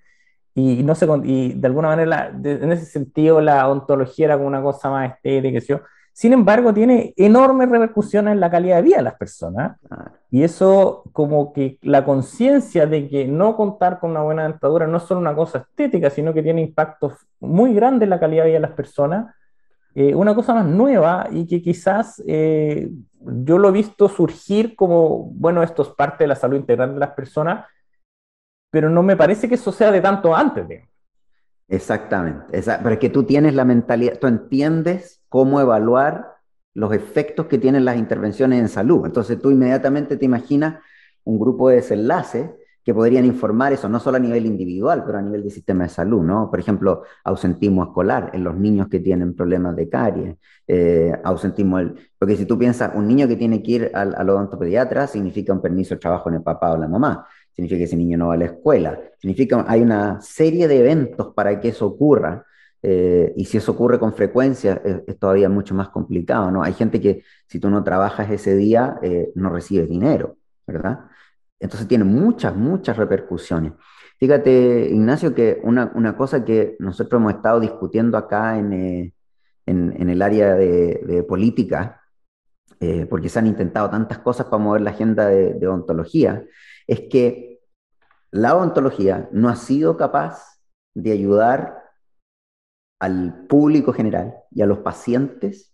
y, 0.52 0.82
no 0.82 0.96
se, 0.96 1.06
y 1.24 1.52
de 1.52 1.66
alguna 1.66 1.88
manera 1.88 2.32
en 2.42 2.72
ese 2.72 2.86
sentido 2.86 3.40
la 3.40 3.68
ontología 3.68 4.26
era 4.26 4.36
como 4.36 4.48
una 4.48 4.62
cosa 4.62 4.90
más 4.90 5.12
estética, 5.12 5.60
¿sí? 5.60 5.74
Sin 6.14 6.32
embargo, 6.32 6.72
tiene 6.72 7.12
enormes 7.16 7.68
repercusiones 7.68 8.34
en 8.34 8.40
la 8.40 8.48
calidad 8.48 8.76
de 8.76 8.82
vida 8.82 8.96
de 8.98 9.02
las 9.02 9.16
personas. 9.16 9.76
Y 10.30 10.44
eso, 10.44 11.02
como 11.12 11.52
que 11.52 11.76
la 11.82 12.04
conciencia 12.04 12.86
de 12.86 13.08
que 13.08 13.26
no 13.26 13.56
contar 13.56 13.98
con 13.98 14.12
una 14.12 14.22
buena 14.22 14.44
dentadura 14.44 14.86
no 14.86 14.98
es 14.98 15.02
solo 15.02 15.20
una 15.20 15.34
cosa 15.34 15.58
estética, 15.58 16.10
sino 16.10 16.32
que 16.32 16.44
tiene 16.44 16.60
impactos 16.60 17.14
muy 17.40 17.74
grandes 17.74 18.04
en 18.06 18.10
la 18.10 18.20
calidad 18.20 18.44
de 18.44 18.50
vida 18.50 18.60
de 18.60 18.68
las 18.68 18.76
personas. 18.76 19.34
Eh, 19.96 20.14
una 20.14 20.36
cosa 20.36 20.54
más 20.54 20.66
nueva 20.66 21.26
y 21.32 21.48
que 21.48 21.60
quizás 21.60 22.22
eh, 22.28 22.88
yo 23.20 23.58
lo 23.58 23.70
he 23.70 23.72
visto 23.72 24.08
surgir 24.08 24.76
como, 24.76 25.30
bueno, 25.32 25.64
esto 25.64 25.82
es 25.82 25.88
parte 25.88 26.22
de 26.24 26.28
la 26.28 26.36
salud 26.36 26.56
integral 26.56 26.94
de 26.94 27.00
las 27.00 27.10
personas, 27.10 27.66
pero 28.70 28.88
no 28.88 29.02
me 29.02 29.16
parece 29.16 29.48
que 29.48 29.56
eso 29.56 29.72
sea 29.72 29.90
de 29.90 30.00
tanto 30.00 30.32
antes. 30.32 30.64
Exactamente, 31.66 32.62
pero 32.62 32.90
es 32.90 32.98
que 32.98 33.10
tú 33.10 33.24
tienes 33.24 33.54
la 33.54 33.64
mentalidad, 33.64 34.18
tú 34.20 34.28
entiendes 34.28 35.23
cómo 35.34 35.60
evaluar 35.60 36.36
los 36.74 36.92
efectos 36.92 37.46
que 37.46 37.58
tienen 37.58 37.84
las 37.84 37.96
intervenciones 37.96 38.60
en 38.60 38.68
salud. 38.68 39.04
Entonces 39.04 39.36
tú 39.42 39.50
inmediatamente 39.50 40.16
te 40.16 40.24
imaginas 40.24 40.80
un 41.24 41.40
grupo 41.40 41.68
de 41.68 41.76
desenlaces 41.76 42.50
que 42.84 42.94
podrían 42.94 43.24
informar 43.24 43.72
eso, 43.72 43.88
no 43.88 43.98
solo 43.98 44.18
a 44.18 44.20
nivel 44.20 44.46
individual, 44.46 45.02
pero 45.04 45.18
a 45.18 45.22
nivel 45.22 45.42
del 45.42 45.50
sistema 45.50 45.82
de 45.82 45.88
salud, 45.90 46.22
¿no? 46.22 46.48
Por 46.48 46.60
ejemplo, 46.60 47.02
ausentismo 47.24 47.82
escolar 47.82 48.30
en 48.32 48.44
los 48.44 48.54
niños 48.54 48.86
que 48.86 49.00
tienen 49.00 49.34
problemas 49.34 49.74
de 49.74 49.88
caries, 49.88 50.36
eh, 50.68 51.12
ausentismo, 51.24 51.80
el, 51.80 51.96
porque 52.16 52.36
si 52.36 52.46
tú 52.46 52.56
piensas, 52.56 52.92
un 52.94 53.08
niño 53.08 53.26
que 53.26 53.34
tiene 53.34 53.60
que 53.60 53.72
ir 53.72 53.90
al, 53.92 54.14
al 54.14 54.30
odontopediatra 54.30 55.08
significa 55.08 55.52
un 55.52 55.60
permiso 55.60 55.96
de 55.96 56.00
trabajo 56.00 56.28
en 56.28 56.36
el 56.36 56.42
papá 56.44 56.74
o 56.74 56.76
la 56.76 56.86
mamá, 56.86 57.26
significa 57.52 57.78
que 57.78 57.84
ese 57.84 57.96
niño 57.96 58.16
no 58.18 58.28
va 58.28 58.34
a 58.34 58.36
la 58.36 58.44
escuela, 58.44 59.00
significa 59.18 59.64
hay 59.66 59.80
una 59.80 60.20
serie 60.20 60.68
de 60.68 60.78
eventos 60.78 61.34
para 61.34 61.58
que 61.58 61.70
eso 61.70 61.86
ocurra, 61.86 62.46
eh, 62.86 63.32
y 63.34 63.46
si 63.46 63.56
eso 63.56 63.72
ocurre 63.72 63.98
con 63.98 64.12
frecuencia, 64.12 64.82
es, 64.84 65.18
todavía 65.18 65.48
mucho 65.48 65.74
más 65.74 65.88
complicado, 65.88 66.50
¿no? 66.50 66.62
Hay 66.62 66.74
gente 66.74 67.00
que 67.00 67.24
si 67.46 67.58
tú 67.58 67.70
no 67.70 67.82
trabajas 67.82 68.30
ese 68.30 68.54
día, 68.56 68.98
eh, 69.00 69.32
no 69.36 69.48
recibes 69.48 69.88
dinero, 69.88 70.36
¿verdad? 70.66 71.06
Entonces 71.58 71.88
tiene 71.88 72.04
muchas, 72.04 72.54
muchas 72.54 72.98
repercusiones. 72.98 73.72
Fíjate, 74.18 74.90
Ignacio, 74.90 75.34
que 75.34 75.60
una, 75.62 75.92
una 75.94 76.14
cosa 76.14 76.44
que 76.44 76.76
nosotros 76.78 77.18
hemos 77.20 77.32
estado 77.32 77.58
discutiendo 77.58 78.18
acá 78.18 78.58
en, 78.58 78.72
eh, 78.74 79.14
en, 79.64 80.10
el 80.10 80.20
área 80.20 80.54
de, 80.54 81.24
política, 81.26 82.02
porque 83.08 83.30
se 83.30 83.38
han 83.38 83.46
intentado 83.46 83.88
tantas 83.88 84.18
cosas 84.18 84.46
para 84.46 84.62
mover 84.62 84.82
la 84.82 84.90
agenda 84.90 85.26
de, 85.26 85.54
de 85.54 85.66
odontología, 85.66 86.44
es 86.86 87.00
que 87.10 87.60
la 88.30 88.54
odontología 88.54 89.26
no 89.32 89.48
ha 89.48 89.56
sido 89.56 89.96
capaz 89.96 90.58
de 90.92 91.12
ayudar 91.12 91.83
al 93.04 93.46
público 93.46 93.92
general 93.92 94.34
y 94.50 94.62
a 94.62 94.66
los 94.66 94.78
pacientes 94.78 95.72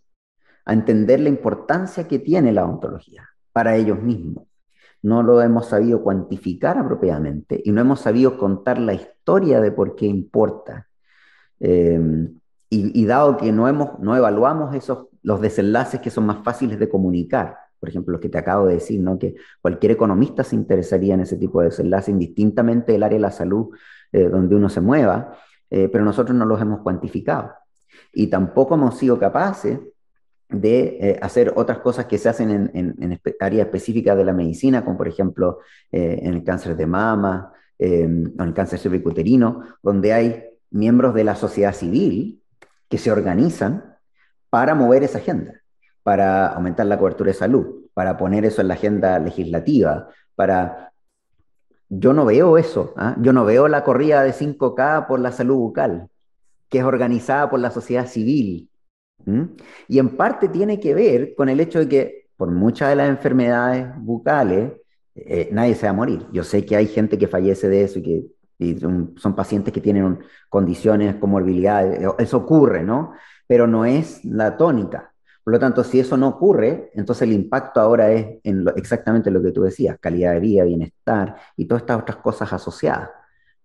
a 0.65 0.73
entender 0.73 1.21
la 1.21 1.29
importancia 1.29 2.09
que 2.09 2.19
tiene 2.19 2.53
la 2.53 2.65
ontología 2.65 3.29
para 3.53 3.77
ellos 3.77 4.01
mismos. 4.03 4.47
No 5.03 5.23
lo 5.23 5.41
hemos 5.41 5.67
sabido 5.67 6.03
cuantificar 6.03 6.77
apropiadamente 6.77 7.61
y 7.65 7.73
no 7.73 7.81
hemos 7.81 8.01
sabido 8.01 8.37
contar 8.37 8.79
la 8.79 8.95
historia 8.95 9.61
de 9.61 9.73
por 9.73 9.95
qué 9.95 10.07
importa. 10.07 10.89
Em, 11.61 12.35
y, 12.69 13.05
dado 13.05 13.37
que 13.37 13.51
no, 13.51 13.67
hemos, 13.67 13.99
no 13.99 14.17
evaluamos 14.17 14.75
esos, 14.75 15.09
los 15.23 15.41
desenlaces 15.41 16.01
que 16.01 16.11
son 16.11 16.27
más 16.27 16.45
fáciles 16.45 16.79
de 16.79 16.89
comunicar, 16.89 17.57
por 17.81 17.89
ejemplo, 17.89 18.13
lo 18.13 18.21
que 18.21 18.29
te 18.29 18.39
acabo 18.39 18.67
de 18.67 18.75
decir, 18.75 19.01
¿no? 19.01 19.19
que 19.19 19.35
cualquier 19.61 19.93
economista 19.93 20.45
se 20.45 20.55
interesaría 20.55 21.15
en 21.15 21.21
ese 21.21 21.37
tipo 21.37 21.61
de 21.61 21.69
desenlaces, 21.69 22.11
indistintamente 22.11 22.93
del 22.93 23.03
área 23.03 23.19
de 23.19 23.23
la 23.23 23.31
salud 23.33 23.71
eh, 24.13 24.29
donde 24.29 24.55
uno 24.55 24.69
se 24.69 24.81
mueva, 24.81 25.37
eh, 25.71 25.89
pero 25.91 26.05
nosotros 26.05 26.37
no 26.37 26.45
los 26.45 26.61
hemos 26.61 26.81
cuantificado. 26.81 27.53
Y 28.13 28.27
tampoco 28.27 28.75
hemos 28.75 28.99
sido 28.99 29.19
capaces 29.19 29.79
de 30.49 30.99
eh, 31.01 31.19
hacer 31.23 31.53
otras 31.55 31.79
cosas 31.79 32.07
que 32.07 32.19
se 32.19 32.29
hacen 32.29 32.51
en, 32.51 32.97
en, 32.99 33.21
áreas 33.39 33.67
específicas 33.67 34.17
de 34.17 34.25
la 34.25 34.33
medicina, 34.33 34.85
como 34.85 34.97
por 34.97 35.07
ejemplo 35.07 35.61
eh, 35.93 36.21
en 36.23 36.35
el 36.35 36.45
cáncer 36.45 36.77
de 36.77 36.87
mama, 36.87 37.53
en 37.79 38.35
el 38.39 38.53
cáncer 38.53 38.79
cervicuterino, 38.79 39.63
donde 39.83 40.13
hay 40.13 40.45
miembros 40.71 41.15
de 41.15 41.25
la 41.25 41.35
sociedad 41.35 41.73
civil 41.73 42.43
que 42.89 42.99
se 42.99 43.11
organizan 43.11 43.97
para 44.51 44.75
mover 44.75 45.03
esa 45.05 45.19
agenda, 45.19 45.63
para 46.03 46.49
aumentar 46.49 46.87
la 46.87 46.99
cobertura 46.99 47.29
de 47.29 47.39
salud, 47.39 47.87
para 47.95 48.19
poner 48.19 48.45
eso 48.45 48.61
en 48.61 48.69
la 48.69 48.75
agenda 48.75 49.19
legislativa, 49.19 50.09
para 50.35 50.90
yo 51.91 52.13
no 52.13 52.25
veo 52.25 52.57
eso. 52.57 52.95
¿ah? 52.97 53.17
Yo 53.21 53.33
no 53.33 53.45
veo 53.45 53.69
la 53.69 53.85
corrida 53.85 54.23
de 54.23 54.33
5K 54.33 55.07
por 55.07 55.21
la 55.21 55.33
salud 55.33 55.57
bucal, 55.57 56.09
que 56.69 56.79
es 56.79 56.85
organizada 56.85 57.51
por 57.51 57.61
la 57.61 57.71
sociedad 57.71 58.07
civil, 58.07 58.71
Y 59.89 59.99
en 59.99 60.17
parte 60.17 60.49
tiene 60.49 60.81
que 60.81 60.95
ver 60.95 61.35
con 61.35 61.49
el 61.49 61.61
hecho 61.61 61.81
de 61.81 61.89
que 61.89 62.29
por 62.37 62.51
muchas 62.51 62.89
de 62.89 62.97
las 62.97 63.11
enfermedades 63.11 63.87
bucales, 63.99 64.73
eh, 65.15 65.51
nadie 65.53 65.75
se 65.75 65.87
va 65.87 65.91
a 65.91 65.95
morir. 65.95 66.27
Yo 66.33 66.43
sé 66.43 66.65
que 66.65 66.77
hay 66.77 66.87
gente 66.87 67.19
que 67.19 67.29
fallece 67.29 67.69
de 67.69 67.83
eso 67.85 67.99
y 67.99 68.03
que 68.03 68.81
son, 68.81 69.35
pacientes 69.37 69.75
que 69.75 69.81
tienen 69.81 70.21
condiciones, 70.49 71.17
comorbilidades, 71.17 72.01
eso 72.19 72.39
ocurre, 72.39 72.83
¿no? 72.83 73.13
Pero 73.47 73.67
no 73.67 73.85
es 73.85 74.25
la 74.25 74.57
tónica. 74.57 75.10
Por 75.43 75.55
lo 75.55 75.59
tanto, 75.59 75.83
si 75.83 76.01
eso 76.01 76.17
no 76.17 76.29
ocurre, 76.29 76.91
entonces 76.95 77.23
el 77.23 77.33
impacto 77.33 77.81
ahora 77.81 78.11
es 78.11 78.41
en 78.45 78.67
exactamente 78.77 79.31
lo 79.31 79.43
que 79.43 79.53
tú 79.53 79.63
decías, 79.63 79.99
calidad 79.99 80.33
de 80.33 80.41
vida, 80.41 80.65
bienestar 80.65 81.37
y 81.57 81.67
todas 81.67 81.83
estas 81.83 82.01
otras 82.01 82.19
cosas 82.19 82.53
asociadas. 82.53 83.11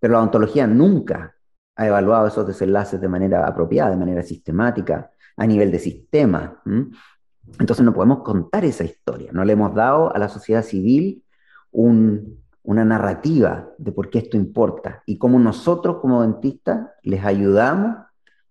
Pero 0.00 0.14
la 0.14 0.20
odontología 0.20 0.66
nunca 0.66 1.34
ha 1.76 1.86
evaluado 1.86 2.26
esos 2.26 2.46
desenlaces 2.46 3.00
de 3.00 3.08
manera 3.08 3.46
apropiada, 3.46 3.90
de 3.90 3.96
manera 3.96 4.22
sistemática, 4.22 5.10
a 5.36 5.46
nivel 5.46 5.70
de 5.70 5.78
sistema. 5.78 6.62
Entonces 7.58 7.84
no 7.84 7.92
podemos 7.92 8.22
contar 8.22 8.64
esa 8.64 8.84
historia, 8.84 9.30
no 9.32 9.44
le 9.44 9.52
hemos 9.52 9.74
dado 9.74 10.14
a 10.14 10.18
la 10.18 10.28
sociedad 10.28 10.62
civil 10.62 11.22
una 11.70 12.84
narrativa 12.84 13.68
de 13.76 13.92
por 13.92 14.08
qué 14.08 14.18
esto 14.18 14.38
importa 14.38 15.02
y 15.04 15.18
cómo 15.18 15.38
nosotros 15.38 15.98
como 16.00 16.22
dentistas 16.22 16.88
les 17.02 17.22
ayudamos 17.24 18.05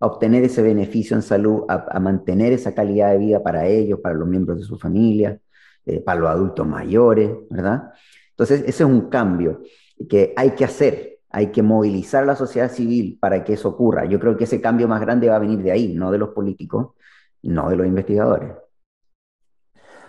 obtener 0.06 0.44
ese 0.44 0.62
beneficio 0.62 1.16
en 1.16 1.22
salud, 1.22 1.64
a, 1.68 2.00
mantener 2.00 2.54
esa 2.54 2.74
calidad 2.74 3.12
de 3.12 3.18
vida 3.18 3.44
para 3.44 3.68
ellos, 3.68 4.00
para 4.00 4.16
los 4.16 4.28
miembros 4.28 4.60
de 4.60 4.64
su 4.64 4.78
familia, 4.78 5.40
eh, 5.86 6.00
para 6.00 6.20
los 6.20 6.30
adultos 6.30 6.68
mayores, 6.68 7.32
¿verdad? 7.50 7.92
Entonces, 8.32 8.62
ese 8.62 8.84
es 8.84 8.90
un 8.90 9.10
cambio 9.10 9.62
que 10.10 10.34
hay 10.36 10.52
que 10.52 10.66
hacer, 10.66 11.20
hay 11.30 11.48
que 11.52 11.62
movilizar 11.62 12.24
a 12.24 12.28
la 12.28 12.36
sociedad 12.36 12.72
civil 12.72 13.18
para 13.20 13.44
que 13.44 13.54
eso 13.54 13.70
ocurra. 13.70 14.06
Yo 14.06 14.20
creo 14.20 14.36
que 14.38 14.46
ese 14.46 14.62
cambio 14.62 14.88
más 14.88 15.02
grande 15.02 15.30
va 15.30 15.38
a 15.38 15.40
venir 15.40 15.60
de 15.60 15.72
ahí, 15.72 15.94
no 15.94 16.12
de 16.12 16.18
los 16.18 16.30
políticos, 16.30 16.96
no 17.44 17.70
de 17.70 17.76
los 17.76 17.88
investigadores. 17.88 18.52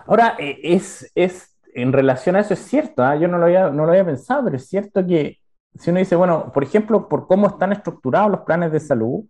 Ahora, 0.06 0.36
eh, 0.38 0.58
es, 0.62 1.10
es 1.14 1.56
en 1.74 1.92
relación 1.92 2.36
a 2.36 2.40
eso 2.40 2.54
es 2.54 2.60
cierto, 2.60 3.02
¿ah? 3.02 3.16
yo 3.16 3.28
no 3.28 3.38
lo, 3.38 3.44
había, 3.44 3.70
no 3.70 3.84
lo 3.84 3.90
había 3.90 4.04
pensado, 4.04 4.44
pero 4.44 4.56
es 4.56 4.66
cierto 4.66 5.06
que 5.06 5.38
si 5.78 5.90
uno 5.90 5.98
dice, 5.98 6.16
bueno, 6.16 6.50
por 6.52 6.64
ejemplo, 6.64 7.08
por 7.08 7.26
cómo 7.26 7.48
están 7.48 7.72
estructurados 7.72 8.30
los 8.30 8.40
planes 8.40 8.72
de 8.72 8.80
salud, 8.80 9.24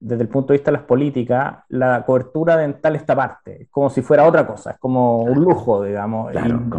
desde 0.00 0.22
el 0.22 0.28
punto 0.28 0.52
de 0.52 0.58
vista 0.58 0.70
de 0.70 0.78
las 0.78 0.86
políticas, 0.86 1.64
la 1.68 2.04
cobertura 2.04 2.56
dental 2.56 2.96
está 2.96 3.16
parte, 3.16 3.62
es 3.62 3.68
como 3.70 3.88
si 3.90 4.02
fuera 4.02 4.26
otra 4.26 4.46
cosa, 4.46 4.72
es 4.72 4.78
como 4.78 5.22
un 5.22 5.42
lujo, 5.42 5.82
digamos, 5.82 6.32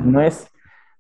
no 0.04 0.22
es 0.22 0.50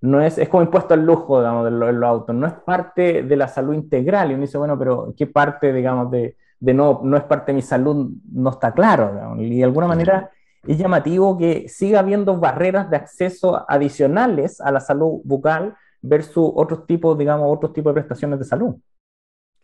no 0.05 0.21
es, 0.21 0.37
es 0.37 0.47
como 0.49 0.63
impuesto 0.63 0.93
al 0.93 1.05
lujo, 1.05 1.39
digamos, 1.39 1.65
de, 1.65 1.71
los 1.71 2.03
autos, 2.03 2.35
no 2.35 2.47
es 2.47 2.53
parte 2.53 3.23
de 3.23 3.35
la 3.35 3.47
salud 3.47 3.73
integral. 3.73 4.31
Y 4.31 4.33
uno 4.35 4.41
dice, 4.41 4.57
bueno, 4.57 4.77
pero 4.77 5.13
¿qué 5.17 5.27
parte, 5.27 5.73
digamos, 5.73 6.11
de, 6.11 6.37
de 6.59 6.73
no, 6.73 7.01
no 7.03 7.17
es 7.17 7.23
parte 7.23 7.51
de 7.51 7.55
mi 7.57 7.61
salud? 7.61 8.11
No 8.31 8.51
está 8.51 8.71
claro. 8.71 9.35
Y 9.37 9.57
de 9.57 9.63
alguna 9.63 9.87
manera 9.87 10.29
es 10.63 10.77
llamativo 10.77 11.37
que 11.37 11.67
siga 11.67 11.99
habiendo 11.99 12.37
barreras 12.39 12.89
de 12.89 12.97
acceso 12.97 13.65
adicionales 13.69 14.61
a 14.61 14.71
la 14.71 14.79
salud 14.79 15.21
bucal 15.23 15.75
versus 16.01 16.51
otros 16.55 16.85
tipos, 16.85 17.17
digamos, 17.17 17.47
otros 17.49 17.73
tipos 17.73 17.91
de 17.91 18.01
prestaciones 18.01 18.39
de 18.39 18.45
salud. 18.45 18.75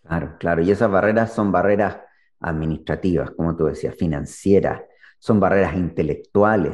Claro, 0.03 0.33
claro. 0.39 0.61
Y 0.61 0.71
esas 0.71 0.89
barreras 0.89 1.31
son 1.31 1.51
barreras 1.51 1.97
administrativas, 2.41 3.31
como 3.31 3.55
tú 3.55 3.65
decías, 3.65 3.95
financieras, 3.95 4.81
son 5.19 5.39
barreras 5.39 5.75
intelectuales, 5.75 6.73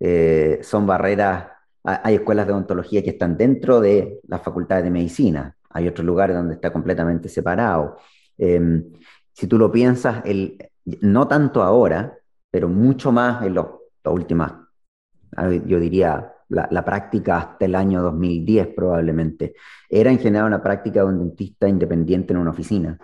eh, 0.00 0.58
son 0.62 0.86
barreras 0.86 1.46
hay 1.84 2.16
escuelas 2.16 2.46
de 2.46 2.52
odontología 2.52 3.02
que 3.02 3.10
están 3.10 3.36
dentro 3.36 3.80
de 3.80 4.20
las 4.28 4.42
facultades 4.42 4.84
de 4.84 4.90
medicina, 4.90 5.56
hay 5.70 5.88
otros 5.88 6.04
lugares 6.04 6.36
donde 6.36 6.54
está 6.54 6.70
completamente 6.70 7.28
separado. 7.28 7.96
Em, 8.36 8.84
si 9.32 9.46
tú 9.46 9.58
lo 9.58 9.70
piensas, 9.70 10.22
el, 10.24 10.58
no 11.00 11.28
tanto 11.28 11.62
ahora, 11.62 12.18
pero 12.50 12.68
mucho 12.68 13.12
más 13.12 13.44
en 13.44 13.54
las 13.54 13.66
últimas, 14.04 14.52
yo 15.66 15.78
diría, 15.78 16.32
la, 16.48 16.84
práctica 16.84 17.36
hasta 17.36 17.66
el 17.66 17.74
año 17.74 18.02
2010 18.02 18.68
probablemente, 18.74 19.54
era 19.88 20.10
en 20.10 20.18
general 20.18 20.46
una 20.46 20.62
práctica 20.62 21.00
de 21.00 21.06
un 21.06 21.18
dentista 21.18 21.68
independiente 21.68 22.32
en 22.32 22.38
una 22.38 22.50
oficina 22.50 22.98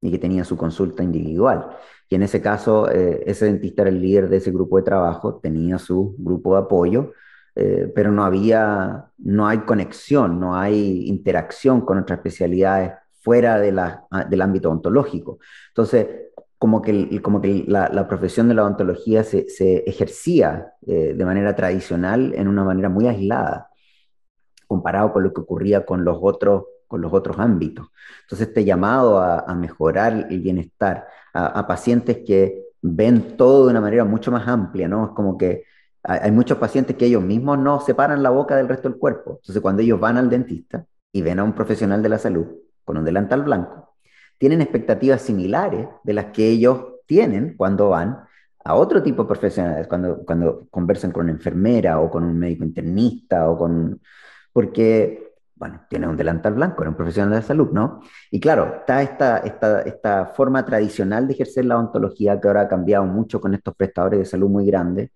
y 0.00 0.10
que 0.10 0.18
tenía 0.18 0.44
su 0.44 0.56
consulta 0.56 1.02
individual. 1.02 1.68
Y 2.08 2.14
en 2.14 2.22
ese 2.22 2.40
caso, 2.40 2.90
eh, 2.90 3.22
ese 3.26 3.46
dentista 3.46 3.82
era 3.82 3.90
el 3.90 4.00
líder 4.00 4.28
de 4.28 4.38
ese 4.38 4.50
grupo 4.50 4.76
de 4.76 4.82
trabajo, 4.84 5.36
tenía 5.42 5.78
su 5.78 6.14
grupo 6.18 6.54
de 6.54 6.62
apoyo, 6.62 7.12
eh, 7.54 7.90
pero 7.94 8.12
no 8.12 8.24
había, 8.24 9.10
no 9.18 9.46
hay 9.48 9.58
conexión, 9.58 10.38
no 10.40 10.56
hay 10.56 11.08
interacción 11.08 11.80
con 11.82 11.98
otras 11.98 12.18
especialidades 12.18 12.92
fuera 13.20 13.58
de 13.58 13.72
la, 13.72 14.06
ah, 14.10 14.24
del 14.24 14.40
ámbito 14.42 14.70
ontológico. 14.70 15.38
Entonces, 15.68 16.06
como 16.58 16.82
que, 16.82 17.20
como 17.22 17.40
que 17.40 17.64
la, 17.66 18.08
profesión 18.08 18.48
de 18.48 18.54
la 18.54 18.62
odontología 18.64 19.22
se, 19.24 19.48
se 19.48 19.78
ejercía 19.88 20.72
eh, 20.86 21.14
de 21.14 21.24
manera 21.24 21.54
tradicional 21.54 22.32
en 22.34 22.48
una 22.48 22.64
manera 22.64 22.88
muy 22.88 23.06
aislada, 23.06 23.70
comparado 24.66 25.12
con 25.12 25.22
lo 25.24 25.32
que 25.32 25.40
ocurría 25.40 25.84
con 25.84 26.04
los 26.04 26.18
otros, 26.20 26.64
con 26.88 27.00
los 27.00 27.12
otros 27.12 27.38
ámbitos. 27.38 27.88
Entonces, 28.22 28.48
este 28.48 28.64
llamado 28.64 29.20
a, 29.20 29.54
mejorar 29.54 30.26
el 30.30 30.40
bienestar 30.40 31.06
a, 31.32 31.46
a, 31.46 31.66
pacientes 31.66 32.18
que 32.26 32.64
ven 32.82 33.36
todo 33.36 33.66
de 33.66 33.70
una 33.70 33.80
manera 33.80 34.04
mucho 34.04 34.32
más 34.32 34.48
amplia, 34.48 34.88
¿no? 34.88 35.06
Es 35.06 35.10
como 35.12 35.36
que 35.38 35.64
hay 36.02 36.30
muchos 36.30 36.58
pacientes 36.58 36.96
que 36.96 37.06
ellos 37.06 37.22
mismos 37.22 37.58
no 37.58 37.80
separan 37.80 38.22
la 38.22 38.30
boca 38.30 38.56
del 38.56 38.68
resto 38.68 38.88
del 38.88 38.98
cuerpo. 38.98 39.38
Entonces, 39.40 39.60
cuando 39.60 39.82
ellos 39.82 40.00
van 40.00 40.16
al 40.16 40.30
dentista 40.30 40.86
y 41.12 41.22
ven 41.22 41.38
a 41.38 41.44
un 41.44 41.52
profesional 41.52 42.02
de 42.02 42.08
la 42.08 42.18
salud 42.18 42.46
con 42.84 42.96
un 42.96 43.04
delantal 43.04 43.42
blanco, 43.42 43.94
tienen 44.38 44.62
expectativas 44.62 45.20
similares 45.20 45.86
de 46.04 46.12
las 46.14 46.26
que 46.26 46.48
ellos 46.48 46.86
tienen 47.06 47.56
cuando 47.56 47.90
van 47.90 48.20
a 48.64 48.74
otro 48.74 49.02
tipo 49.02 49.22
de 49.22 49.28
profesionales, 49.28 49.86
cuando, 49.86 50.24
cuando 50.24 50.66
conversan 50.70 51.10
con 51.10 51.24
una 51.24 51.32
enfermera 51.32 52.00
o 52.00 52.10
con 52.10 52.24
un 52.24 52.38
médico 52.38 52.64
internista 52.64 53.48
o 53.50 53.58
con... 53.58 54.00
Porque, 54.52 55.27
bueno, 55.58 55.80
tiene 55.88 56.06
un 56.06 56.16
delantal 56.16 56.54
blanco, 56.54 56.82
era 56.82 56.90
un 56.90 56.96
profesional 56.96 57.40
de 57.40 57.46
salud, 57.46 57.70
¿no? 57.72 58.00
Y 58.30 58.40
claro, 58.40 58.76
está 58.80 59.02
esta, 59.02 59.38
esta, 59.38 59.82
esta 59.82 60.26
forma 60.26 60.64
tradicional 60.64 61.26
de 61.26 61.34
ejercer 61.34 61.64
la 61.64 61.76
odontología 61.76 62.40
que 62.40 62.48
ahora 62.48 62.62
ha 62.62 62.68
cambiado 62.68 63.04
mucho 63.04 63.40
con 63.40 63.54
estos 63.54 63.74
prestadores 63.74 64.20
de 64.20 64.24
salud 64.24 64.48
muy 64.48 64.66
grandes, 64.66 65.10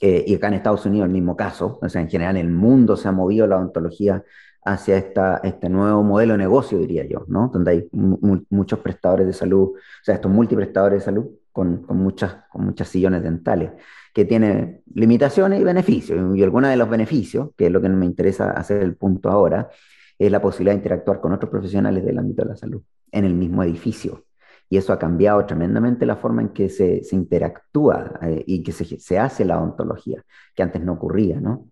eh, 0.00 0.24
y 0.26 0.34
acá 0.36 0.48
en 0.48 0.54
Estados 0.54 0.86
Unidos 0.86 1.06
el 1.06 1.12
mismo 1.12 1.36
caso, 1.36 1.78
o 1.82 1.88
sea, 1.88 2.00
en 2.00 2.08
general 2.08 2.36
el 2.36 2.50
mundo 2.50 2.96
se 2.96 3.08
ha 3.08 3.12
movido 3.12 3.46
la 3.46 3.56
odontología 3.56 4.22
hacia 4.64 4.96
esta, 4.96 5.40
este 5.42 5.68
nuevo 5.68 6.02
modelo 6.02 6.34
de 6.34 6.38
negocio, 6.38 6.78
diría 6.78 7.04
yo, 7.06 7.24
¿no? 7.28 7.48
Donde 7.52 7.70
hay 7.70 7.88
muchos 7.92 8.78
prestadores 8.80 9.26
de 9.26 9.32
salud, 9.32 9.70
o 9.70 10.04
sea, 10.04 10.14
estos 10.16 10.30
multiprestadores 10.30 11.00
de 11.00 11.04
salud 11.04 11.26
con, 11.52 11.82
con, 11.82 11.96
muchas, 11.96 12.36
con 12.50 12.64
muchas 12.66 12.88
sillones 12.88 13.22
dentales, 13.22 13.72
que 14.18 14.24
tienen 14.24 14.82
limitaciones 14.94 15.60
y 15.60 15.62
beneficios. 15.62 16.36
Y 16.36 16.42
algunos 16.42 16.70
de 16.70 16.76
los 16.76 16.90
beneficios, 16.90 17.50
que 17.56 17.66
es 17.66 17.72
lo 17.72 17.80
que 17.80 17.88
me 17.88 18.04
interesa 18.04 18.50
hacer 18.50 18.82
el 18.82 18.96
punto 18.96 19.30
ahora, 19.30 19.70
es 20.18 20.32
la 20.32 20.42
posibilidad 20.42 20.72
de 20.72 20.78
interactuar 20.78 21.20
con 21.20 21.32
otros 21.32 21.48
profesionales 21.48 22.04
del 22.04 22.18
ámbito 22.18 22.42
de 22.42 22.48
la 22.48 22.56
salud 22.56 22.82
en 23.12 23.24
el 23.24 23.34
mismo 23.34 23.62
edificio 23.62 24.24
y 24.68 24.76
eso 24.76 24.92
ha 24.92 24.98
cambiado 24.98 25.46
tremendamente 25.46 26.04
la 26.04 26.16
forma 26.16 26.42
en 26.42 26.48
que 26.48 26.68
se, 26.68 27.04
se 27.04 27.14
interactúa 27.14 28.18
eh, 28.22 28.42
y 28.44 28.64
que 28.64 28.72
se, 28.72 28.98
se, 28.98 29.20
hace 29.20 29.44
la 29.44 29.60
ontología, 29.60 30.24
que 30.52 30.64
antes 30.64 30.82
no 30.82 30.94
ocurría, 30.94 31.40
¿no? 31.40 31.68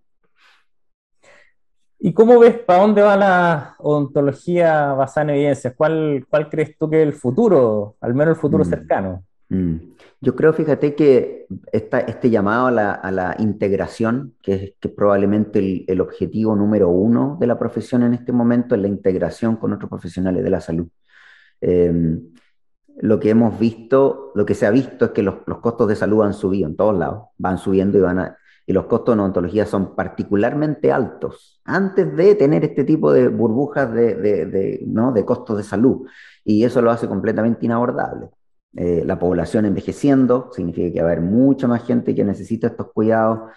¿Y 1.99 2.15
cómo 2.15 2.39
ves 2.39 2.61
para 2.61 2.83
dónde 2.83 3.03
va 3.03 3.17
la 3.17 3.75
odontología 3.81 4.93
basada 4.93 5.25
en 5.25 5.31
evidencias? 5.31 5.75
¿Cuál, 5.77 6.25
cuál 6.31 6.49
crees 6.49 6.79
tú 6.79 6.89
que 6.89 7.03
es 7.03 7.09
el 7.09 7.13
futuro, 7.13 7.97
al 8.01 8.15
menos 8.15 8.37
el 8.37 8.41
futuro 8.41 8.63
mm. 8.63 8.69
cercano? 8.69 9.25
Mm. 9.49 9.96
Yo 10.21 10.35
creo, 10.35 10.53
fíjate, 10.53 10.95
que 10.95 11.47
esta, 11.73 12.01
este 12.01 12.31
llamado 12.31 12.69
a 12.69 12.71
la, 12.71 12.93
a 12.93 13.11
la 13.11 13.37
integración, 13.39 14.35
que 14.43 14.55
es 14.55 14.75
que 14.81 14.89
probablemente 14.89 15.59
el, 15.59 15.85
el, 15.87 16.01
objetivo 16.01 16.57
número 16.57 16.89
uno 16.89 17.37
de 17.39 17.47
la 17.47 17.59
profesión 17.59 18.03
en 18.03 18.15
este 18.15 18.33
momento, 18.33 18.75
es 18.75 18.81
la 18.81 18.89
integración 18.89 19.57
con 19.57 19.73
otros 19.73 19.91
profesionales 19.91 20.43
de 20.43 20.51
la 20.51 20.61
salud. 20.61 20.89
Eh, 21.61 22.19
lo 22.99 23.21
que 23.21 23.31
hemos 23.31 23.59
visto, 23.59 24.33
lo 24.35 24.47
que 24.47 24.55
se 24.55 24.67
ha 24.67 24.71
visto 24.71 25.07
es 25.07 25.11
que 25.13 25.23
los, 25.23 25.37
costos 25.61 25.89
de 25.89 25.97
salud 25.97 26.23
han 26.25 26.35
subido 26.35 26.67
en 26.69 26.77
todos 26.77 26.97
lados, 26.97 27.29
van 27.39 27.59
subiendo 27.59 27.99
y 27.99 28.01
van 28.01 28.19
a, 28.19 28.37
y 28.67 28.73
los 28.73 28.87
costos 28.87 29.15
de 29.15 29.21
odontología 29.21 29.67
son 29.67 29.95
particularmente 29.95 30.91
altos 30.91 31.61
antes 31.65 32.17
de 32.17 32.35
tener 32.35 32.65
este 32.65 32.85
tipo 32.85 33.13
de 33.13 33.29
burbujas 33.29 33.93
de, 33.93 34.15
de, 34.15 34.83
¿no? 34.87 35.13
de 35.13 35.25
costos 35.25 35.59
de 35.59 35.63
salud. 35.63 36.09
Y 36.45 36.65
eso 36.65 36.81
lo 36.83 36.91
hace 36.91 37.07
completamente 37.07 37.67
inabordable. 37.67 38.31
Eh, 38.77 39.03
la 39.07 39.19
población 39.19 39.65
envejeciendo 39.65 40.51
significa 40.53 40.93
que 40.93 41.03
va 41.03 41.09
a 41.09 41.13
haber 41.13 41.25
mucha 41.25 41.67
más 41.67 41.85
gente 41.85 42.15
que 42.15 42.25
necesita 42.25 42.69
estos 42.69 42.93
cuidados. 42.93 43.51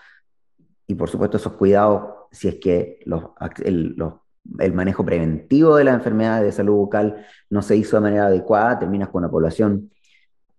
Y 0.87 0.95
por 0.95 1.09
supuesto 1.09 1.37
esos 1.37 1.53
cuidados, 1.53 2.27
si 2.31 2.47
es 2.47 2.55
que 2.55 2.99
los, 3.05 3.23
el 3.69 4.73
manejo 4.73 5.05
preventivo 5.05 5.75
de 5.75 5.83
la 5.83 5.93
enfermedad 5.93 6.41
de 6.41 6.51
salud 6.51 6.75
bucal 6.75 7.25
no 7.49 7.61
se 7.61 7.75
hizo 7.75 7.97
de 7.97 8.01
manera 8.01 8.27
adecuada, 8.27 8.79
terminas 8.79 9.09
con 9.09 9.23
una 9.23 9.31
población 9.31 9.91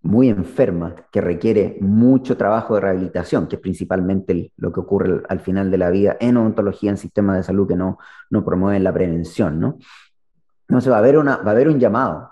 muy 0.02 0.28
enferma 0.28 0.94
que 1.10 1.20
requiere 1.20 1.76
mucho 1.80 2.36
trabajo 2.36 2.74
de 2.74 2.80
rehabilitación, 2.80 3.46
que 3.48 3.56
es 3.56 3.62
principalmente 3.62 4.52
lo 4.56 4.72
que 4.72 4.80
ocurre 4.80 5.22
al 5.28 5.40
final 5.40 5.70
de 5.70 5.78
la 5.78 5.90
vida 5.90 6.16
en 6.20 6.36
odontología, 6.36 6.90
en 6.90 6.96
sistemas 6.96 7.36
de 7.36 7.42
salud 7.42 7.68
que 7.68 7.76
no, 7.76 7.98
no 8.30 8.44
promueven 8.44 8.84
la 8.84 8.92
prevención, 8.92 9.60
¿no? 9.60 9.78
Entonces 10.68 10.90
va 10.90 10.96
a 10.96 11.00
haber, 11.00 11.18
una, 11.18 11.36
va 11.38 11.50
a 11.50 11.54
haber 11.54 11.68
un 11.68 11.78
llamado 11.78 12.30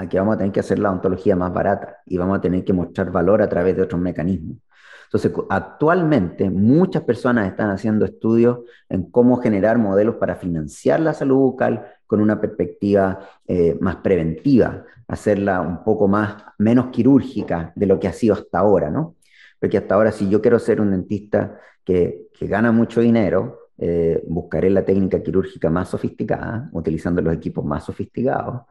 a 0.00 0.08
que 0.08 0.18
vamos 0.18 0.34
a 0.34 0.38
tener 0.38 0.52
que 0.52 0.60
hacer 0.60 0.78
la 0.78 0.90
ontología 0.90 1.36
más 1.36 1.52
barata 1.52 1.98
y 2.06 2.16
vamos 2.16 2.38
a 2.38 2.40
tener 2.40 2.64
que 2.64 2.72
mostrar 2.72 3.10
valor 3.10 3.42
a 3.42 3.48
través 3.48 3.76
de 3.76 3.82
otros 3.82 4.00
mecanismos. 4.00 4.56
Entonces, 5.04 5.32
actualmente 5.48 6.48
muchas 6.48 7.02
personas 7.02 7.48
están 7.48 7.70
haciendo 7.70 8.04
estudios 8.04 8.60
en 8.88 9.10
cómo 9.10 9.38
generar 9.38 9.76
modelos 9.76 10.14
para 10.16 10.36
financiar 10.36 11.00
la 11.00 11.12
salud 11.12 11.36
bucal 11.36 11.86
con 12.06 12.20
una 12.20 12.40
perspectiva 12.40 13.18
eh, 13.46 13.76
más 13.80 13.96
preventiva, 13.96 14.84
hacerla 15.08 15.60
un 15.60 15.84
poco 15.84 16.08
más, 16.08 16.42
menos 16.58 16.86
quirúrgica 16.86 17.72
de 17.74 17.86
lo 17.86 17.98
que 17.98 18.08
ha 18.08 18.12
sido 18.12 18.34
hasta 18.34 18.60
ahora, 18.60 18.88
¿no? 18.88 19.16
Porque 19.58 19.78
hasta 19.78 19.96
ahora, 19.96 20.12
si 20.12 20.28
yo 20.28 20.40
quiero 20.40 20.58
ser 20.58 20.80
un 20.80 20.92
dentista 20.92 21.58
que, 21.84 22.28
que 22.32 22.46
gana 22.46 22.72
mucho 22.72 23.00
dinero, 23.00 23.70
eh, 23.82 24.22
buscaré 24.28 24.70
la 24.70 24.84
técnica 24.84 25.22
quirúrgica 25.22 25.70
más 25.70 25.88
sofisticada, 25.88 26.68
utilizando 26.72 27.20
los 27.20 27.34
equipos 27.34 27.64
más 27.64 27.84
sofisticados, 27.84 28.62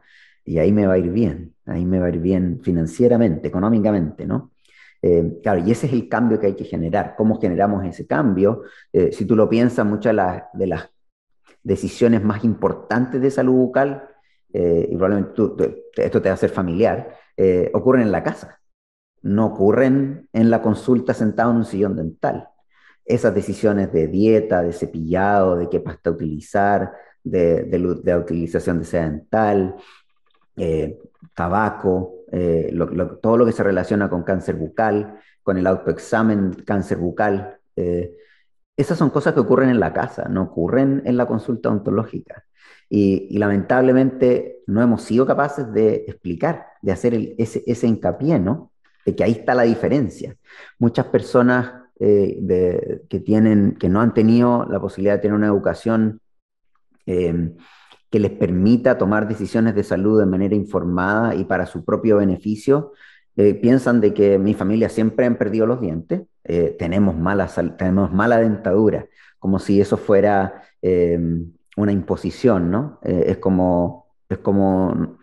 y 0.50 0.58
ahí 0.58 0.72
me 0.72 0.84
va 0.84 0.94
a 0.94 0.98
ir 0.98 1.12
bien, 1.12 1.54
ahí 1.64 1.86
me 1.86 2.00
va 2.00 2.06
a 2.06 2.08
ir 2.08 2.18
bien 2.18 2.58
financieramente, 2.60 3.46
económicamente, 3.46 4.26
¿no? 4.26 4.50
Eh, 5.00 5.38
claro, 5.44 5.60
y 5.64 5.70
ese 5.70 5.86
es 5.86 5.92
el 5.92 6.08
cambio 6.08 6.40
que 6.40 6.48
hay 6.48 6.56
que 6.56 6.64
generar. 6.64 7.14
¿Cómo 7.16 7.40
generamos 7.40 7.84
ese 7.84 8.04
cambio? 8.04 8.62
Eh, 8.92 9.12
si 9.12 9.26
tú 9.26 9.36
lo 9.36 9.48
piensas, 9.48 9.86
muchas 9.86 10.12
de, 10.54 10.66
las 10.66 10.90
decisiones 11.62 12.24
más 12.24 12.42
importantes 12.42 13.20
de 13.20 13.30
salud 13.30 13.52
bucal, 13.52 14.08
eh, 14.52 14.88
y 14.90 14.96
probablemente 14.96 15.84
esto 15.94 16.20
te 16.20 16.28
va 16.28 16.34
a 16.34 16.36
ser 16.36 16.50
familiar, 16.50 17.14
ocurren 17.72 18.02
en 18.02 18.10
la 18.10 18.24
casa, 18.24 18.58
no 19.22 19.46
ocurren 19.46 20.28
en 20.32 20.50
la 20.50 20.60
consulta 20.62 21.14
sentado 21.14 21.52
en 21.52 21.58
un 21.58 21.64
sillón 21.64 21.94
dental. 21.94 22.48
Esas 23.04 23.32
decisiones 23.32 23.92
de 23.92 24.08
dieta, 24.08 24.62
de 24.62 24.72
cepillado, 24.72 25.56
de 25.56 25.68
qué 25.68 25.78
pasta 25.78 26.10
utilizar, 26.10 26.92
de, 27.22 27.62
de, 27.62 28.00
de 28.02 28.16
utilización 28.16 28.80
de 28.80 28.84
seda 28.84 29.08
dental, 29.08 29.76
tabaco, 31.34 32.20
eh, 32.32 32.72
todo 33.22 33.36
lo 33.36 33.46
que 33.46 33.52
se 33.52 33.62
relaciona 33.62 34.08
con 34.08 34.22
cáncer 34.22 34.56
bucal, 34.56 35.18
con 35.42 35.58
el 35.58 35.66
autoexamen 35.66 36.52
cáncer 36.64 36.98
bucal. 36.98 37.58
Eh, 37.76 38.14
esas 38.76 38.98
son 38.98 39.10
cosas 39.10 39.34
que 39.34 39.40
ocurren 39.40 39.70
en 39.70 39.80
la 39.80 39.92
casa, 39.92 40.28
no 40.28 40.42
ocurren 40.42 41.02
en 41.04 41.16
la 41.16 41.26
consulta 41.26 41.70
ontológica. 41.70 42.44
Y, 42.88 43.38
lamentablemente 43.38 44.62
no 44.66 44.82
hemos 44.82 45.02
sido 45.02 45.26
capaces 45.26 45.72
de 45.72 46.04
explicar, 46.06 46.66
de 46.82 46.92
hacer 46.92 47.14
ese, 47.38 47.62
ese, 47.66 47.86
hincapié, 47.86 48.38
¿no? 48.38 48.72
De 49.06 49.14
que 49.14 49.24
ahí 49.24 49.32
está 49.32 49.54
la 49.54 49.62
diferencia. 49.62 50.36
Muchas 50.78 51.06
personas 51.06 51.72
eh, 51.98 53.00
que, 53.08 53.20
tienen, 53.20 53.76
que 53.76 53.88
no 53.88 54.00
han 54.00 54.14
tenido 54.14 54.66
la 54.68 54.80
posibilidad 54.80 55.14
de 55.14 55.20
tener 55.20 55.36
una 55.36 55.46
educación 55.46 56.20
que 58.10 58.18
les 58.18 58.32
permita 58.32 58.98
tomar 58.98 59.28
decisiones 59.28 59.74
de 59.74 59.84
salud 59.84 60.18
de 60.18 60.26
manera 60.26 60.54
informada 60.54 61.34
y 61.34 61.44
para 61.44 61.66
su 61.66 61.84
propio 61.84 62.16
beneficio, 62.16 62.92
eh, 63.36 63.54
piensan 63.54 64.00
de 64.00 64.12
que 64.12 64.38
mi 64.38 64.54
familia 64.54 64.88
siempre 64.88 65.26
han 65.26 65.36
perdido 65.36 65.66
los 65.66 65.80
dientes, 65.80 66.22
eh, 66.44 66.76
tenemos, 66.78 67.16
mala 67.16 67.46
tenemos 67.78 68.12
mala 68.12 68.38
dentadura, 68.38 69.06
como 69.38 69.58
si 69.58 69.80
eso 69.80 69.96
fuera 69.96 70.62
em, 70.82 71.52
una 71.76 71.92
imposición, 71.92 72.70
¿no? 72.70 72.98
Eh, 73.02 73.24
es, 73.28 73.38
como, 73.38 74.06
es 74.28 74.38
como 74.38 75.18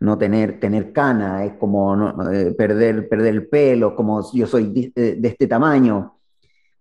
no 0.00 0.16
tener, 0.16 0.60
tener 0.60 0.92
cana, 0.92 1.44
es 1.44 1.54
como 1.54 2.14
perder, 2.56 3.08
perder 3.08 3.34
el 3.34 3.48
pelo, 3.48 3.96
como 3.96 4.24
yo 4.32 4.46
soy 4.46 4.92
de 4.94 5.28
este 5.28 5.48
tamaño, 5.48 6.17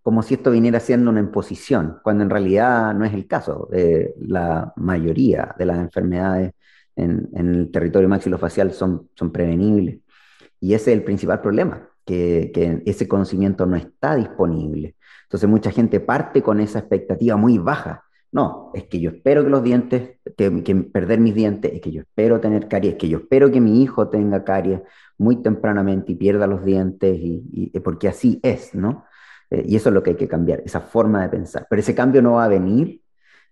como 0.07 0.23
si 0.23 0.35
esto 0.35 0.51
viniera 0.51 0.79
siendo 0.79 1.11
una 1.11 1.19
imposición, 1.19 1.99
cuando 2.01 2.23
en 2.23 2.29
realidad 2.29 2.93
no 2.93 3.03
es 3.03 3.13
el 3.13 3.27
caso. 3.27 3.67
Eh, 3.73 4.13
la 4.21 4.71
mayoría 4.77 5.53
de 5.59 5.65
las 5.65 5.79
enfermedades 5.79 6.53
en, 6.95 7.27
el 7.33 7.69
territorio 7.73 8.07
maxilofacial 8.07 8.71
son, 8.71 9.09
son 9.15 9.33
prevenibles. 9.33 9.99
Y 10.61 10.75
ese 10.75 10.91
es 10.91 10.97
el 10.99 11.03
principal 11.03 11.41
problema, 11.41 11.89
que, 12.05 12.51
que, 12.53 12.83
ese 12.85 13.05
conocimiento 13.05 13.65
no 13.65 13.75
está 13.75 14.15
disponible. 14.15 14.95
Entonces 15.23 15.49
mucha 15.49 15.71
gente 15.71 15.99
parte 15.99 16.41
con 16.41 16.61
esa 16.61 16.79
expectativa 16.79 17.35
muy 17.35 17.57
baja. 17.57 18.05
No, 18.31 18.71
es 18.75 18.85
que 18.85 19.01
yo 19.01 19.09
espero 19.09 19.43
que 19.43 19.49
los 19.49 19.61
dientes, 19.61 20.19
que, 20.37 20.75
perder 20.89 21.19
mis 21.19 21.35
dientes, 21.35 21.73
es 21.73 21.81
que 21.81 21.91
yo 21.91 22.03
espero 22.03 22.39
tener 22.39 22.69
caries, 22.69 22.93
es 22.93 22.97
que 22.97 23.09
yo 23.09 23.17
espero 23.17 23.51
que 23.51 23.59
mi 23.59 23.83
hijo 23.83 24.07
tenga 24.07 24.45
caries 24.45 24.79
muy 25.17 25.41
tempranamente 25.41 26.13
y 26.13 26.15
pierda 26.15 26.47
los 26.47 26.63
dientes, 26.63 27.19
y 27.19 27.77
porque 27.81 28.07
así 28.07 28.39
es, 28.41 28.73
¿no? 28.73 29.03
Eh, 29.49 29.63
y 29.65 29.75
eso 29.75 29.89
es 29.89 29.93
lo 29.95 30.03
que 30.03 30.11
hay 30.11 30.15
que 30.15 30.27
cambiar, 30.27 30.61
esa 30.65 30.81
forma 30.81 31.21
de 31.21 31.29
pensar. 31.29 31.67
Pero 31.69 31.79
ese 31.79 31.95
cambio 31.95 32.21
no 32.21 32.33
va 32.33 32.45
a 32.45 32.49
venir, 32.49 33.01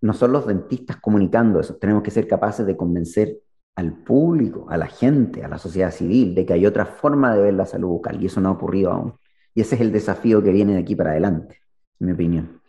no 0.02 0.14
son 0.14 0.32
los 0.32 0.46
dentistas 0.46 0.98
comunicando 0.98 1.60
eso, 1.60 1.76
tenemos 1.76 2.04
que 2.04 2.12
ser 2.12 2.28
capaces 2.28 2.66
de 2.66 2.76
convencer 2.76 3.38
al 3.76 3.94
público, 3.94 4.68
a 4.70 4.78
la 4.78 4.88
gente, 4.88 5.44
a 5.44 5.48
la 5.48 5.58
sociedad 5.58 5.92
civil, 5.92 6.34
de 6.34 6.46
que 6.46 6.54
hay 6.54 6.66
otra 6.66 6.86
forma 6.86 7.36
de 7.36 7.42
ver 7.42 7.54
la 7.54 7.66
salud 7.66 7.90
bucal 7.90 8.22
y 8.22 8.28
eso 8.28 8.40
no 8.40 8.50
ha 8.50 8.54
ocurrido 8.54 8.92
aún. 8.92 9.14
Y 9.54 9.62
ese 9.62 9.76
es 9.76 9.82
el 9.82 9.92
desafío 9.92 10.42
que 10.42 10.52
viene 10.52 10.74
de 10.74 10.80
aquí 10.80 10.96
para 10.96 11.12
adelante, 11.12 11.60
en 12.00 12.08
mi 12.08 12.14
opinión. 12.14 12.62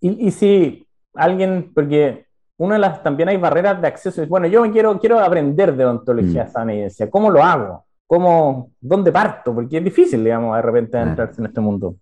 Y, 0.00 0.32
si 0.32 0.86
alguien, 1.14 1.70
porque 1.72 2.26
una 2.56 2.74
de 2.74 2.80
las, 2.80 3.02
también 3.02 3.28
hay 3.28 3.36
barreras 3.36 3.80
de 3.80 3.86
acceso, 3.86 4.26
bueno, 4.26 4.48
yo 4.48 4.68
quiero, 4.72 4.98
quiero 4.98 5.20
aprender 5.20 5.76
de 5.76 5.84
odontología 5.84 6.44
mm. 6.52 7.08
¿cómo 7.08 7.30
lo 7.30 7.42
hago? 7.42 7.84
¿Cómo, 8.06 8.72
¿Dónde 8.80 9.12
parto? 9.12 9.54
Porque 9.54 9.78
es 9.78 9.84
difícil, 9.84 10.24
digamos, 10.24 10.56
de 10.56 10.62
repente 10.62 10.98
entrarse 10.98 11.40
en 11.40 11.46
este 11.46 11.60
mundo. 11.60 11.96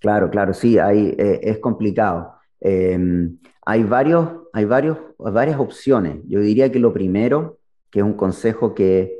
Claro, 0.00 0.30
claro, 0.30 0.54
sí, 0.54 0.78
eh, 0.78 1.40
es 1.42 1.58
complicado. 1.58 2.34
Em, 2.60 3.38
hay, 3.66 3.82
varios, 3.82 4.28
hay 4.52 4.64
varios, 4.64 4.98
varias 5.18 5.58
opciones. 5.58 6.18
Yo 6.28 6.40
diría 6.40 6.70
que 6.70 6.78
lo 6.78 6.92
primero, 6.92 7.58
que 7.90 8.00
es 8.00 8.04
un 8.04 8.14
consejo 8.14 8.74
que, 8.74 9.16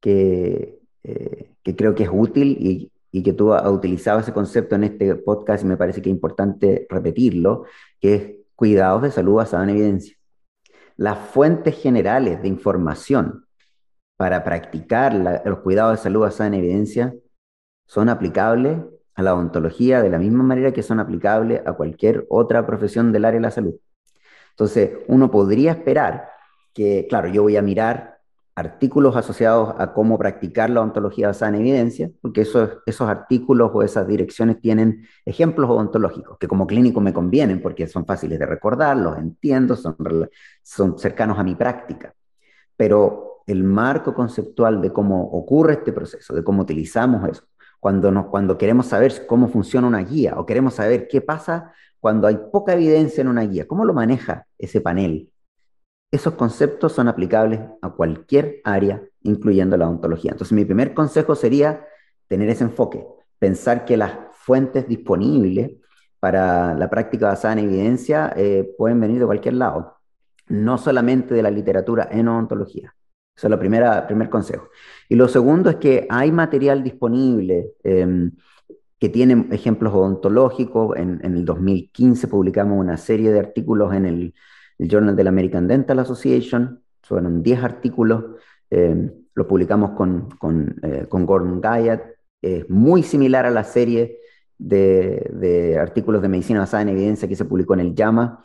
que, 0.00 0.78
eh, 1.04 1.50
creo 1.76 1.94
que 1.94 2.04
es 2.04 2.10
útil 2.12 2.56
y, 2.58 2.90
y, 3.12 3.22
que 3.22 3.32
tú 3.32 3.52
has 3.52 3.70
utilizado 3.70 4.20
ese 4.20 4.32
concepto 4.32 4.74
en 4.74 4.84
este 4.84 5.14
podcast 5.16 5.64
y 5.64 5.66
me 5.66 5.76
parece 5.76 6.02
que 6.02 6.08
es 6.08 6.14
importante 6.14 6.86
repetirlo, 6.88 7.64
que 8.00 8.42
cuidados 8.56 9.02
de 9.02 9.10
salud 9.10 9.34
basada 9.34 9.64
en 9.64 9.70
evidencia. 9.70 10.16
Las 10.96 11.18
fuentes 11.18 11.80
generales 11.80 12.42
de 12.42 12.48
información 12.48 13.44
para 14.16 14.42
practicar 14.42 15.14
los 15.44 15.60
cuidados 15.60 15.98
de 15.98 16.02
salud 16.02 16.22
basada 16.22 16.48
en 16.48 16.54
evidencia 16.54 17.14
son 17.86 18.08
aplicables 18.08 18.78
a 19.18 19.22
la 19.22 19.34
odontología 19.34 20.00
de 20.00 20.10
la 20.10 20.18
misma 20.20 20.44
manera 20.44 20.72
que 20.72 20.84
son 20.84 21.00
aplicables 21.00 21.60
a 21.66 21.72
cualquier 21.72 22.24
otra 22.30 22.64
profesión 22.64 23.10
del 23.10 23.24
área 23.24 23.40
de 23.40 23.42
la 23.42 23.50
salud. 23.50 23.74
Entonces, 24.50 24.92
uno 25.08 25.28
podría 25.28 25.72
esperar 25.72 26.28
que, 26.72 27.04
claro, 27.10 27.26
yo 27.26 27.42
voy 27.42 27.56
a 27.56 27.62
mirar 27.62 28.20
artículos 28.54 29.16
asociados 29.16 29.74
a 29.76 29.92
cómo 29.92 30.18
practicar 30.18 30.70
la 30.70 30.82
odontología 30.82 31.26
basada 31.26 31.48
en 31.48 31.62
evidencia, 31.62 32.10
porque 32.20 32.42
esos, 32.42 32.78
esos 32.86 33.08
artículos 33.08 33.72
o 33.74 33.82
esas 33.82 34.06
direcciones 34.06 34.60
tienen 34.60 35.04
ejemplos 35.24 35.68
odontológicos 35.68 36.38
que 36.38 36.46
como 36.46 36.68
clínico 36.68 37.00
me 37.00 37.12
convienen 37.12 37.60
porque 37.60 37.88
son 37.88 38.06
fáciles 38.06 38.38
de 38.38 38.46
recordar, 38.46 38.96
los 38.96 39.18
entiendo, 39.18 39.74
son, 39.74 39.96
son 40.62 40.96
cercanos 40.96 41.40
a 41.40 41.42
mi 41.42 41.56
práctica. 41.56 42.14
Pero 42.76 43.42
el 43.48 43.64
marco 43.64 44.14
conceptual 44.14 44.80
de 44.80 44.92
cómo 44.92 45.24
ocurre 45.24 45.72
este 45.72 45.92
proceso, 45.92 46.36
de 46.36 46.44
cómo 46.44 46.62
utilizamos 46.62 47.28
eso, 47.28 47.47
cuando, 47.80 48.10
nos, 48.10 48.26
cuando 48.26 48.58
queremos 48.58 48.86
saber 48.86 49.26
cómo 49.26 49.48
funciona 49.48 49.86
una 49.86 50.00
guía 50.00 50.34
o 50.36 50.46
queremos 50.46 50.74
saber 50.74 51.08
qué 51.08 51.20
pasa 51.20 51.72
cuando 52.00 52.26
hay 52.26 52.38
poca 52.52 52.74
evidencia 52.74 53.20
en 53.20 53.28
una 53.28 53.42
guía, 53.42 53.66
cómo 53.66 53.84
lo 53.84 53.94
maneja 53.94 54.46
ese 54.58 54.80
panel. 54.80 55.30
Esos 56.10 56.34
conceptos 56.34 56.92
son 56.92 57.08
aplicables 57.08 57.60
a 57.82 57.90
cualquier 57.90 58.60
área, 58.64 59.02
incluyendo 59.22 59.76
la 59.76 59.88
ontología. 59.88 60.32
Entonces, 60.32 60.54
mi 60.54 60.64
primer 60.64 60.94
consejo 60.94 61.34
sería 61.34 61.84
tener 62.28 62.48
ese 62.48 62.64
enfoque, 62.64 63.04
pensar 63.38 63.84
que 63.84 63.96
las 63.96 64.12
fuentes 64.32 64.88
disponibles 64.88 65.72
para 66.20 66.74
la 66.74 66.88
práctica 66.88 67.26
basada 67.26 67.54
en 67.54 67.60
evidencia 67.60 68.32
eh, 68.36 68.74
pueden 68.78 69.00
venir 69.00 69.20
de 69.20 69.26
cualquier 69.26 69.54
lado, 69.54 69.98
no 70.46 70.78
solamente 70.78 71.34
de 71.34 71.42
la 71.42 71.50
literatura 71.50 72.08
en 72.10 72.28
ontología. 72.28 72.94
Ese 73.38 73.46
es 73.46 73.52
el 73.52 73.58
primer 73.60 74.28
consejo. 74.30 74.68
Y 75.08 75.14
lo 75.14 75.28
segundo 75.28 75.70
es 75.70 75.76
que 75.76 76.08
hay 76.10 76.32
material 76.32 76.82
disponible 76.82 77.70
em, 77.84 78.32
que 78.98 79.08
tiene 79.08 79.46
ejemplos 79.52 79.94
odontológicos. 79.94 80.96
En, 80.96 81.20
el 81.22 81.44
2015 81.44 82.26
publicamos 82.26 82.80
una 82.80 82.96
serie 82.96 83.30
de 83.30 83.38
artículos 83.38 83.94
en 83.94 84.06
el, 84.06 84.34
Journal 84.80 85.14
de 85.14 85.24
la 85.24 85.30
American 85.30 85.68
Dental 85.68 86.00
Association. 86.00 86.82
Fueron 87.02 87.42
10 87.44 87.62
artículos. 87.62 88.24
Eh, 88.70 89.08
lo 89.34 89.46
publicamos 89.46 89.90
con, 89.92 90.30
con, 90.30 90.74
eh, 90.82 91.06
con 91.08 91.24
Gordon 91.24 91.60
Guyat. 91.60 92.02
Es 92.42 92.68
muy 92.68 93.04
similar 93.04 93.46
a 93.46 93.50
la 93.50 93.62
serie 93.62 94.18
de, 94.56 95.30
de, 95.32 95.78
artículos 95.78 96.22
de 96.22 96.28
medicina 96.28 96.60
basada 96.60 96.82
en 96.82 96.88
evidencia 96.88 97.28
que 97.28 97.36
se 97.36 97.44
publicó 97.44 97.74
en 97.74 97.80
el 97.80 97.94
JAMA 97.94 98.44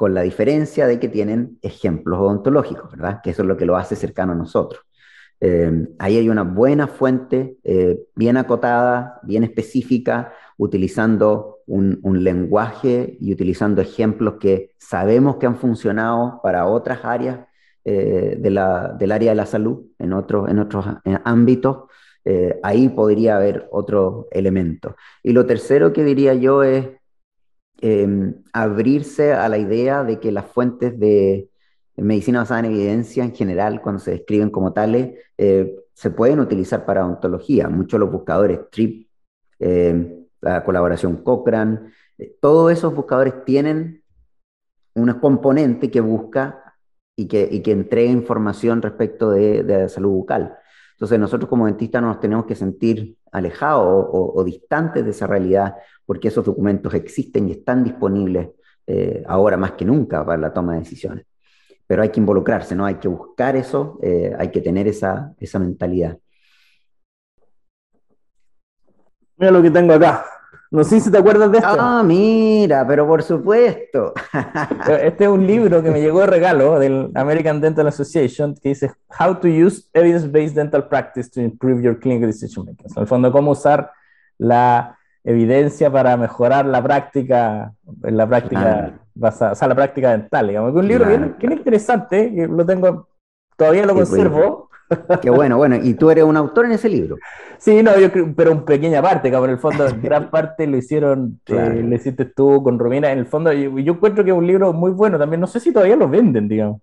con 0.00 0.14
la 0.14 0.22
diferencia 0.22 0.86
de 0.86 0.98
que 0.98 1.10
tienen 1.10 1.58
ejemplos 1.60 2.18
odontológicos, 2.20 2.90
¿verdad? 2.90 3.20
Que 3.22 3.28
eso 3.32 3.42
es 3.42 3.48
lo 3.48 3.58
que 3.58 3.66
lo 3.66 3.76
hace 3.76 3.96
cercano 3.96 4.32
a 4.32 4.34
nosotros. 4.34 4.82
Eh, 5.40 5.88
ahí 5.98 6.16
hay 6.16 6.30
una 6.30 6.42
buena 6.42 6.86
fuente, 6.86 7.58
eh, 7.64 8.00
bien 8.14 8.38
acotada, 8.38 9.20
bien 9.22 9.44
específica, 9.44 10.32
utilizando 10.56 11.58
un, 11.66 12.00
lenguaje 12.24 13.18
y 13.20 13.30
utilizando 13.30 13.82
ejemplos 13.82 14.36
que 14.40 14.70
sabemos 14.78 15.36
que 15.36 15.44
han 15.44 15.56
funcionado 15.56 16.40
para 16.42 16.64
otras 16.64 17.04
áreas 17.04 17.40
eh, 17.84 18.38
del 18.40 18.56
área 18.56 19.32
de 19.32 19.34
la 19.34 19.44
salud 19.44 19.82
en, 19.98 20.14
otros 20.14 20.48
en 20.48 20.60
otros 20.60 20.86
ámbitos, 21.24 21.90
ahí 22.62 22.88
podría 22.88 23.36
haber 23.36 23.68
otro 23.70 24.28
elemento. 24.30 24.96
Y 25.22 25.34
lo 25.34 25.44
tercero 25.44 25.92
que 25.92 26.04
diría 26.04 26.32
yo 26.32 26.62
es 26.62 26.88
em, 27.80 28.34
abrirse 28.52 29.32
a 29.32 29.48
la 29.48 29.58
idea 29.58 30.04
de 30.04 30.20
que 30.20 30.32
las 30.32 30.46
fuentes 30.46 30.98
de 30.98 31.48
medicina 31.96 32.40
basada 32.40 32.60
en 32.60 32.66
evidencia 32.66 33.24
en 33.24 33.34
general, 33.34 33.82
cuando 33.82 34.00
se 34.00 34.12
describen 34.12 34.50
como 34.50 34.72
tales, 34.72 35.18
se 35.36 36.10
pueden 36.10 36.40
utilizar 36.40 36.86
para 36.86 37.04
ontología. 37.04 37.68
Muchos 37.68 37.92
de 37.92 38.06
los 38.06 38.12
buscadores 38.12 38.70
TRIP, 38.70 39.06
la 40.40 40.64
colaboración 40.64 41.16
Cochrane, 41.18 41.92
todos 42.40 42.72
esos 42.72 42.94
buscadores 42.94 43.44
tienen 43.44 44.02
un 44.94 45.12
componente 45.14 45.90
que 45.90 46.00
busca 46.00 46.76
y 47.16 47.26
que, 47.26 47.60
entrega 47.70 48.10
información 48.10 48.82
respecto 48.82 49.30
de, 49.30 49.62
de, 49.62 49.78
la 49.80 49.88
salud 49.88 50.10
bucal. 50.10 50.56
Entonces 50.92 51.18
nosotros 51.18 51.48
como 51.48 51.66
dentistas 51.66 52.02
nos 52.02 52.20
tenemos 52.20 52.46
que 52.46 52.54
sentir 52.54 53.16
alejados 53.32 54.06
o, 54.10 54.44
distantes 54.44 55.04
de 55.04 55.10
esa 55.10 55.26
realidad 55.26 55.74
porque 56.04 56.28
esos 56.28 56.44
documentos 56.44 56.92
existen 56.94 57.48
y 57.48 57.52
están 57.52 57.84
disponibles 57.84 58.50
eh, 58.86 59.22
ahora 59.26 59.56
más 59.56 59.72
que 59.72 59.84
nunca 59.84 60.24
para 60.24 60.38
la 60.38 60.52
toma 60.52 60.74
de 60.74 60.80
decisiones. 60.80 61.26
Pero 61.86 62.02
hay 62.02 62.10
que 62.10 62.20
involucrarse, 62.20 62.74
¿no? 62.74 62.86
Hay 62.86 62.96
que 62.96 63.08
buscar 63.08 63.56
eso, 63.56 63.98
eh, 64.02 64.34
hay 64.38 64.50
que 64.50 64.60
tener 64.60 64.88
esa, 64.88 65.34
esa 65.38 65.58
mentalidad. 65.58 66.18
Mira 69.36 69.52
lo 69.52 69.62
que 69.62 69.70
tengo 69.70 69.94
acá. 69.94 70.24
No 70.72 70.84
sé 70.84 71.00
si 71.00 71.10
te 71.10 71.18
acuerdas 71.18 71.50
de 71.50 71.58
esto. 71.58 71.76
Ah, 71.80 72.02
mira, 72.04 72.86
pero 72.86 73.04
por 73.04 73.24
supuesto. 73.24 74.14
Este 75.02 75.24
es 75.24 75.30
un 75.30 75.44
libro 75.44 75.82
que 75.82 75.90
me 75.90 76.00
llegó 76.00 76.20
de 76.20 76.28
regalo 76.28 76.78
del 76.78 77.10
American 77.14 77.60
Dental 77.60 77.88
Association 77.88 78.54
que 78.54 78.68
dice 78.70 78.92
How 79.18 79.34
to 79.40 79.48
Use 79.48 79.88
Evidence-Based 79.92 80.54
Dental 80.54 80.86
Practice 80.86 81.28
to 81.30 81.40
Improve 81.40 81.82
Your 81.82 81.98
Clinical 81.98 82.28
Decision 82.28 82.66
Making. 82.66 82.86
En 82.94 83.02
el 83.02 83.08
fondo, 83.08 83.32
cómo 83.32 83.50
usar 83.50 83.90
la 84.38 84.96
evidencia 85.24 85.90
para 85.90 86.16
mejorar 86.16 86.66
la 86.66 86.80
práctica, 86.82 87.72
la 88.02 88.28
práctica 88.28 88.92
basada, 89.12 89.52
o 89.52 89.54
sea, 89.56 89.66
la 89.66 89.74
práctica 89.74 90.12
dental. 90.12 90.46
Digamos. 90.46 90.72
Un 90.72 90.86
libro 90.86 91.06
bien, 91.06 91.36
bien, 91.36 91.52
interesante, 91.52 92.32
que 92.32 92.46
lo 92.46 92.64
tengo, 92.64 93.08
todavía 93.56 93.84
lo 93.86 93.94
conservo. 93.94 94.69
Qué 95.22 95.30
bueno, 95.30 95.56
bueno, 95.56 95.76
y 95.76 95.94
tú 95.94 96.10
eres 96.10 96.24
un 96.24 96.36
autor 96.36 96.66
en 96.66 96.72
ese 96.72 96.88
libro. 96.88 97.16
Sí, 97.58 97.82
no, 97.82 97.98
yo 97.98 98.10
creo, 98.10 98.32
pero 98.34 98.52
en 98.52 98.64
pequeña 98.64 99.02
parte, 99.02 99.30
cabrón, 99.30 99.50
en 99.50 99.56
el 99.56 99.60
fondo, 99.60 99.86
gran 100.02 100.30
parte 100.30 100.66
lo 100.66 100.76
hicieron, 100.76 101.40
eh, 101.46 101.82
lo 101.84 101.94
hiciste 101.94 102.24
tú 102.24 102.62
con 102.62 102.78
Romina, 102.78 103.12
en 103.12 103.18
el 103.18 103.26
fondo, 103.26 103.52
yo, 103.52 103.78
yo, 103.78 103.92
encuentro 103.92 104.24
que 104.24 104.30
es 104.30 104.36
un 104.36 104.46
libro 104.46 104.72
muy 104.72 104.90
bueno 104.90 105.18
también, 105.18 105.40
no 105.40 105.46
sé 105.46 105.60
si 105.60 105.72
todavía 105.72 105.96
lo 105.96 106.08
venden, 106.08 106.48
digamos. 106.48 106.80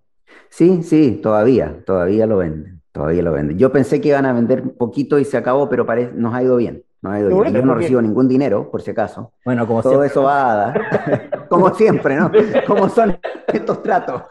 Sí, 0.50 0.84
sí, 0.84 1.20
todavía, 1.22 1.84
todavía 1.86 2.26
lo 2.26 2.38
venden, 2.38 2.82
todavía 2.92 3.24
lo 3.24 3.34
venden. 3.34 3.58
Yo 3.58 3.72
pensé 3.72 4.00
que 4.00 4.10
iban 4.10 4.26
a 4.26 4.34
vender 4.34 4.62
un 4.62 4.78
poquito 4.78 5.20
y 5.20 5.26
se 5.26 5.38
acabó, 5.38 5.68
pero 5.68 5.86
parece, 5.86 6.14
nos 6.14 6.34
ha 6.34 6.44
ido 6.44 6.56
bien. 6.56 6.84
Nos 7.02 7.14
ha 7.14 7.20
ido 7.20 7.28
bien. 7.30 7.40
Bueno, 7.40 7.60
yo 7.60 7.66
no 7.66 7.76
recibo 7.76 8.02
ningún 8.02 8.28
dinero, 8.28 8.72
por 8.72 8.82
si 8.82 8.92
acaso. 8.92 9.34
Bueno, 9.46 9.68
como 9.68 9.84
Todo 9.84 10.04
eso 10.04 10.24
va 10.24 10.52
a 10.52 10.56
dar. 10.56 11.48
como 11.50 11.74
siempre, 11.74 12.16
¿no? 12.16 12.32
Como 12.68 12.90
son 12.90 13.18
estos 13.48 13.84
tratos. 13.84 14.24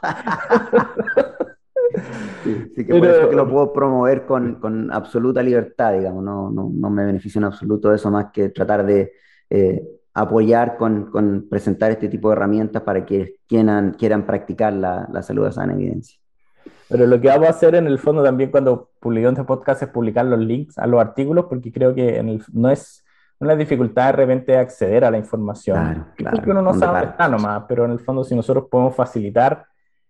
Sí, 2.45 2.87
que 2.87 2.95
por 2.95 3.07
eso 3.07 3.29
que 3.31 3.37
lo 3.37 3.49
puedo 3.49 3.73
promover 3.73 4.27
con, 4.27 4.57
con 4.57 4.93
absoluta 4.93 5.43
libertad, 5.43 5.95
digamos, 5.95 6.23
no, 6.23 6.51
no, 6.51 6.71
no, 6.73 6.91
me 6.91 7.05
beneficia 7.05 7.39
en 7.39 7.45
absoluto 7.45 7.93
eso 7.93 8.11
más 8.11 8.27
que 8.33 8.51
tratar 8.51 8.87
de 8.87 9.13
eh, 9.51 9.83
apoyar 10.15 10.77
con, 10.77 11.11
con, 11.11 11.47
presentar 11.49 11.91
este 11.91 12.09
tipo 12.09 12.29
de 12.29 12.37
herramientas 12.37 12.83
para 12.83 13.05
que 13.05 13.37
quieran, 13.47 13.95
quieran 13.99 14.27
practicar 14.27 14.73
la, 14.73 15.09
la 15.13 15.23
salud 15.23 15.51
sana 15.51 15.75
evidencia. 15.75 16.19
Pero 16.89 17.07
lo 17.07 17.21
que 17.21 17.29
vamos 17.29 17.49
a 17.49 17.51
hacer 17.51 17.75
en 17.75 17.87
el 17.87 17.99
fondo 17.99 18.23
también 18.23 18.51
cuando 18.51 18.91
publicamos 19.01 19.39
este 19.39 19.47
podcast 19.47 19.83
es 19.83 19.89
publicar 19.89 20.25
los 20.25 20.39
links 20.39 20.79
a 20.79 20.87
los 20.87 21.01
artículos, 21.01 21.47
porque 21.49 21.73
creo 21.73 21.95
que 21.95 22.19
en 22.19 22.29
el, 22.29 22.43
no 22.53 22.71
es 22.71 23.05
una 23.39 23.57
dificultad 23.57 24.07
de 24.07 24.13
repente 24.13 24.57
acceder 24.57 25.05
a 25.05 25.11
la 25.11 25.19
información. 25.19 25.77
Claro, 25.77 26.07
claro. 26.17 26.37
Porque 26.37 26.51
uno 26.51 26.63
no 26.63 26.75
sabe 26.75 27.01
dónde 27.01 27.11
está 27.11 27.29
nomás, 27.29 27.65
pero 27.69 27.85
en 27.85 27.91
el 27.93 27.99
fondo 27.99 28.25
si 28.25 28.35
nosotros 28.35 28.67
podemos 28.71 28.95
facilitar 28.95 29.67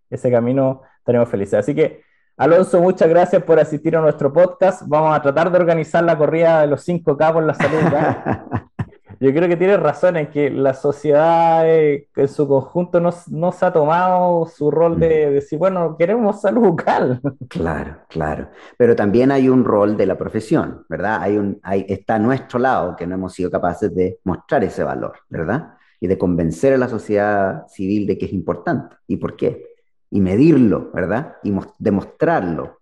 ese 0.09 0.31
camino, 0.31 0.83
estaremos 1.07 1.29
felices. 1.29 1.55
Así 1.55 1.73
que, 1.73 2.03
Alonso, 2.37 2.81
muchas 2.81 3.09
gracias 3.09 3.41
por 3.45 3.61
asistir 3.61 3.97
a 3.97 4.01
nuestro 4.01 4.33
podcast. 4.33 4.83
Vamos 4.87 5.17
a 5.17 5.23
tratar 5.23 5.53
de 5.53 5.57
organizar 5.57 6.03
la 6.03 6.19
corrida 6.19 6.63
de 6.63 6.67
los 6.67 6.87
5K 6.87 7.33
por 7.33 7.45
la 7.45 7.55
salud. 7.55 7.79
Yo 9.21 9.33
creo 9.33 9.49
que 9.49 9.57
tienes 9.57 9.81
razón 9.81 10.17
en 10.17 10.27
que 10.27 10.51
la 10.51 10.75
sociedad 10.75 11.67
eh, 11.67 12.09
en 12.17 12.29
su 12.29 12.47
conjunto 12.47 13.01
no, 13.01 13.15
no, 13.29 13.53
se 13.53 13.65
ha 13.65 13.73
tomado 13.73 14.47
su 14.47 14.71
rol 14.71 14.99
de, 14.99 15.31
decir, 15.31 15.59
bueno, 15.59 15.97
queremos 15.97 16.41
salud 16.41 16.63
bucal. 16.63 17.21
Claro, 17.49 17.99
claro. 18.09 18.49
Pero 18.77 18.97
también 18.97 19.31
hay 19.31 19.49
un 19.49 19.65
rol 19.65 19.97
de 19.97 20.07
la 20.07 20.19
profesión, 20.19 20.85
¿verdad? 20.89 21.19
Hay 21.23 21.39
un, 21.39 21.61
hay, 21.63 21.87
está 21.89 22.17
a 22.17 22.19
nuestro 22.19 22.59
lado 22.59 22.97
que 22.97 23.07
no 23.07 23.15
hemos 23.15 23.33
sido 23.33 23.51
capaces 23.51 23.95
de 23.95 24.19
mostrar 24.25 24.65
ese 24.65 24.83
valor, 24.83 25.15
¿verdad? 25.31 25.75
Y 26.01 26.09
de 26.09 26.19
convencer 26.19 26.75
a 26.75 26.79
la 26.79 26.89
sociedad 26.89 27.67
civil 27.69 28.07
de 28.07 28.19
que 28.19 28.27
es 28.27 28.33
importante. 28.33 28.97
¿Y 29.07 29.17
por 29.17 29.37
qué? 29.37 29.76
Y 30.11 30.21
medirlo, 30.21 30.91
¿verdad? 30.93 31.37
Y 31.43 31.55
demostrarlo. 31.79 32.81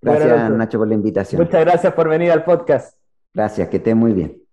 Gracias, 0.00 0.50
Nacho, 0.50 0.78
por 0.78 0.88
la 0.88 0.94
invitación. 0.94 1.42
Muchas 1.42 1.64
gracias 1.64 1.92
por 1.92 2.08
venir 2.08 2.30
al 2.30 2.44
podcast. 2.44 2.96
Gracias, 3.34 3.68
que 3.68 3.78
esté 3.78 3.94
muy 3.94 4.12
bien. 4.12 4.45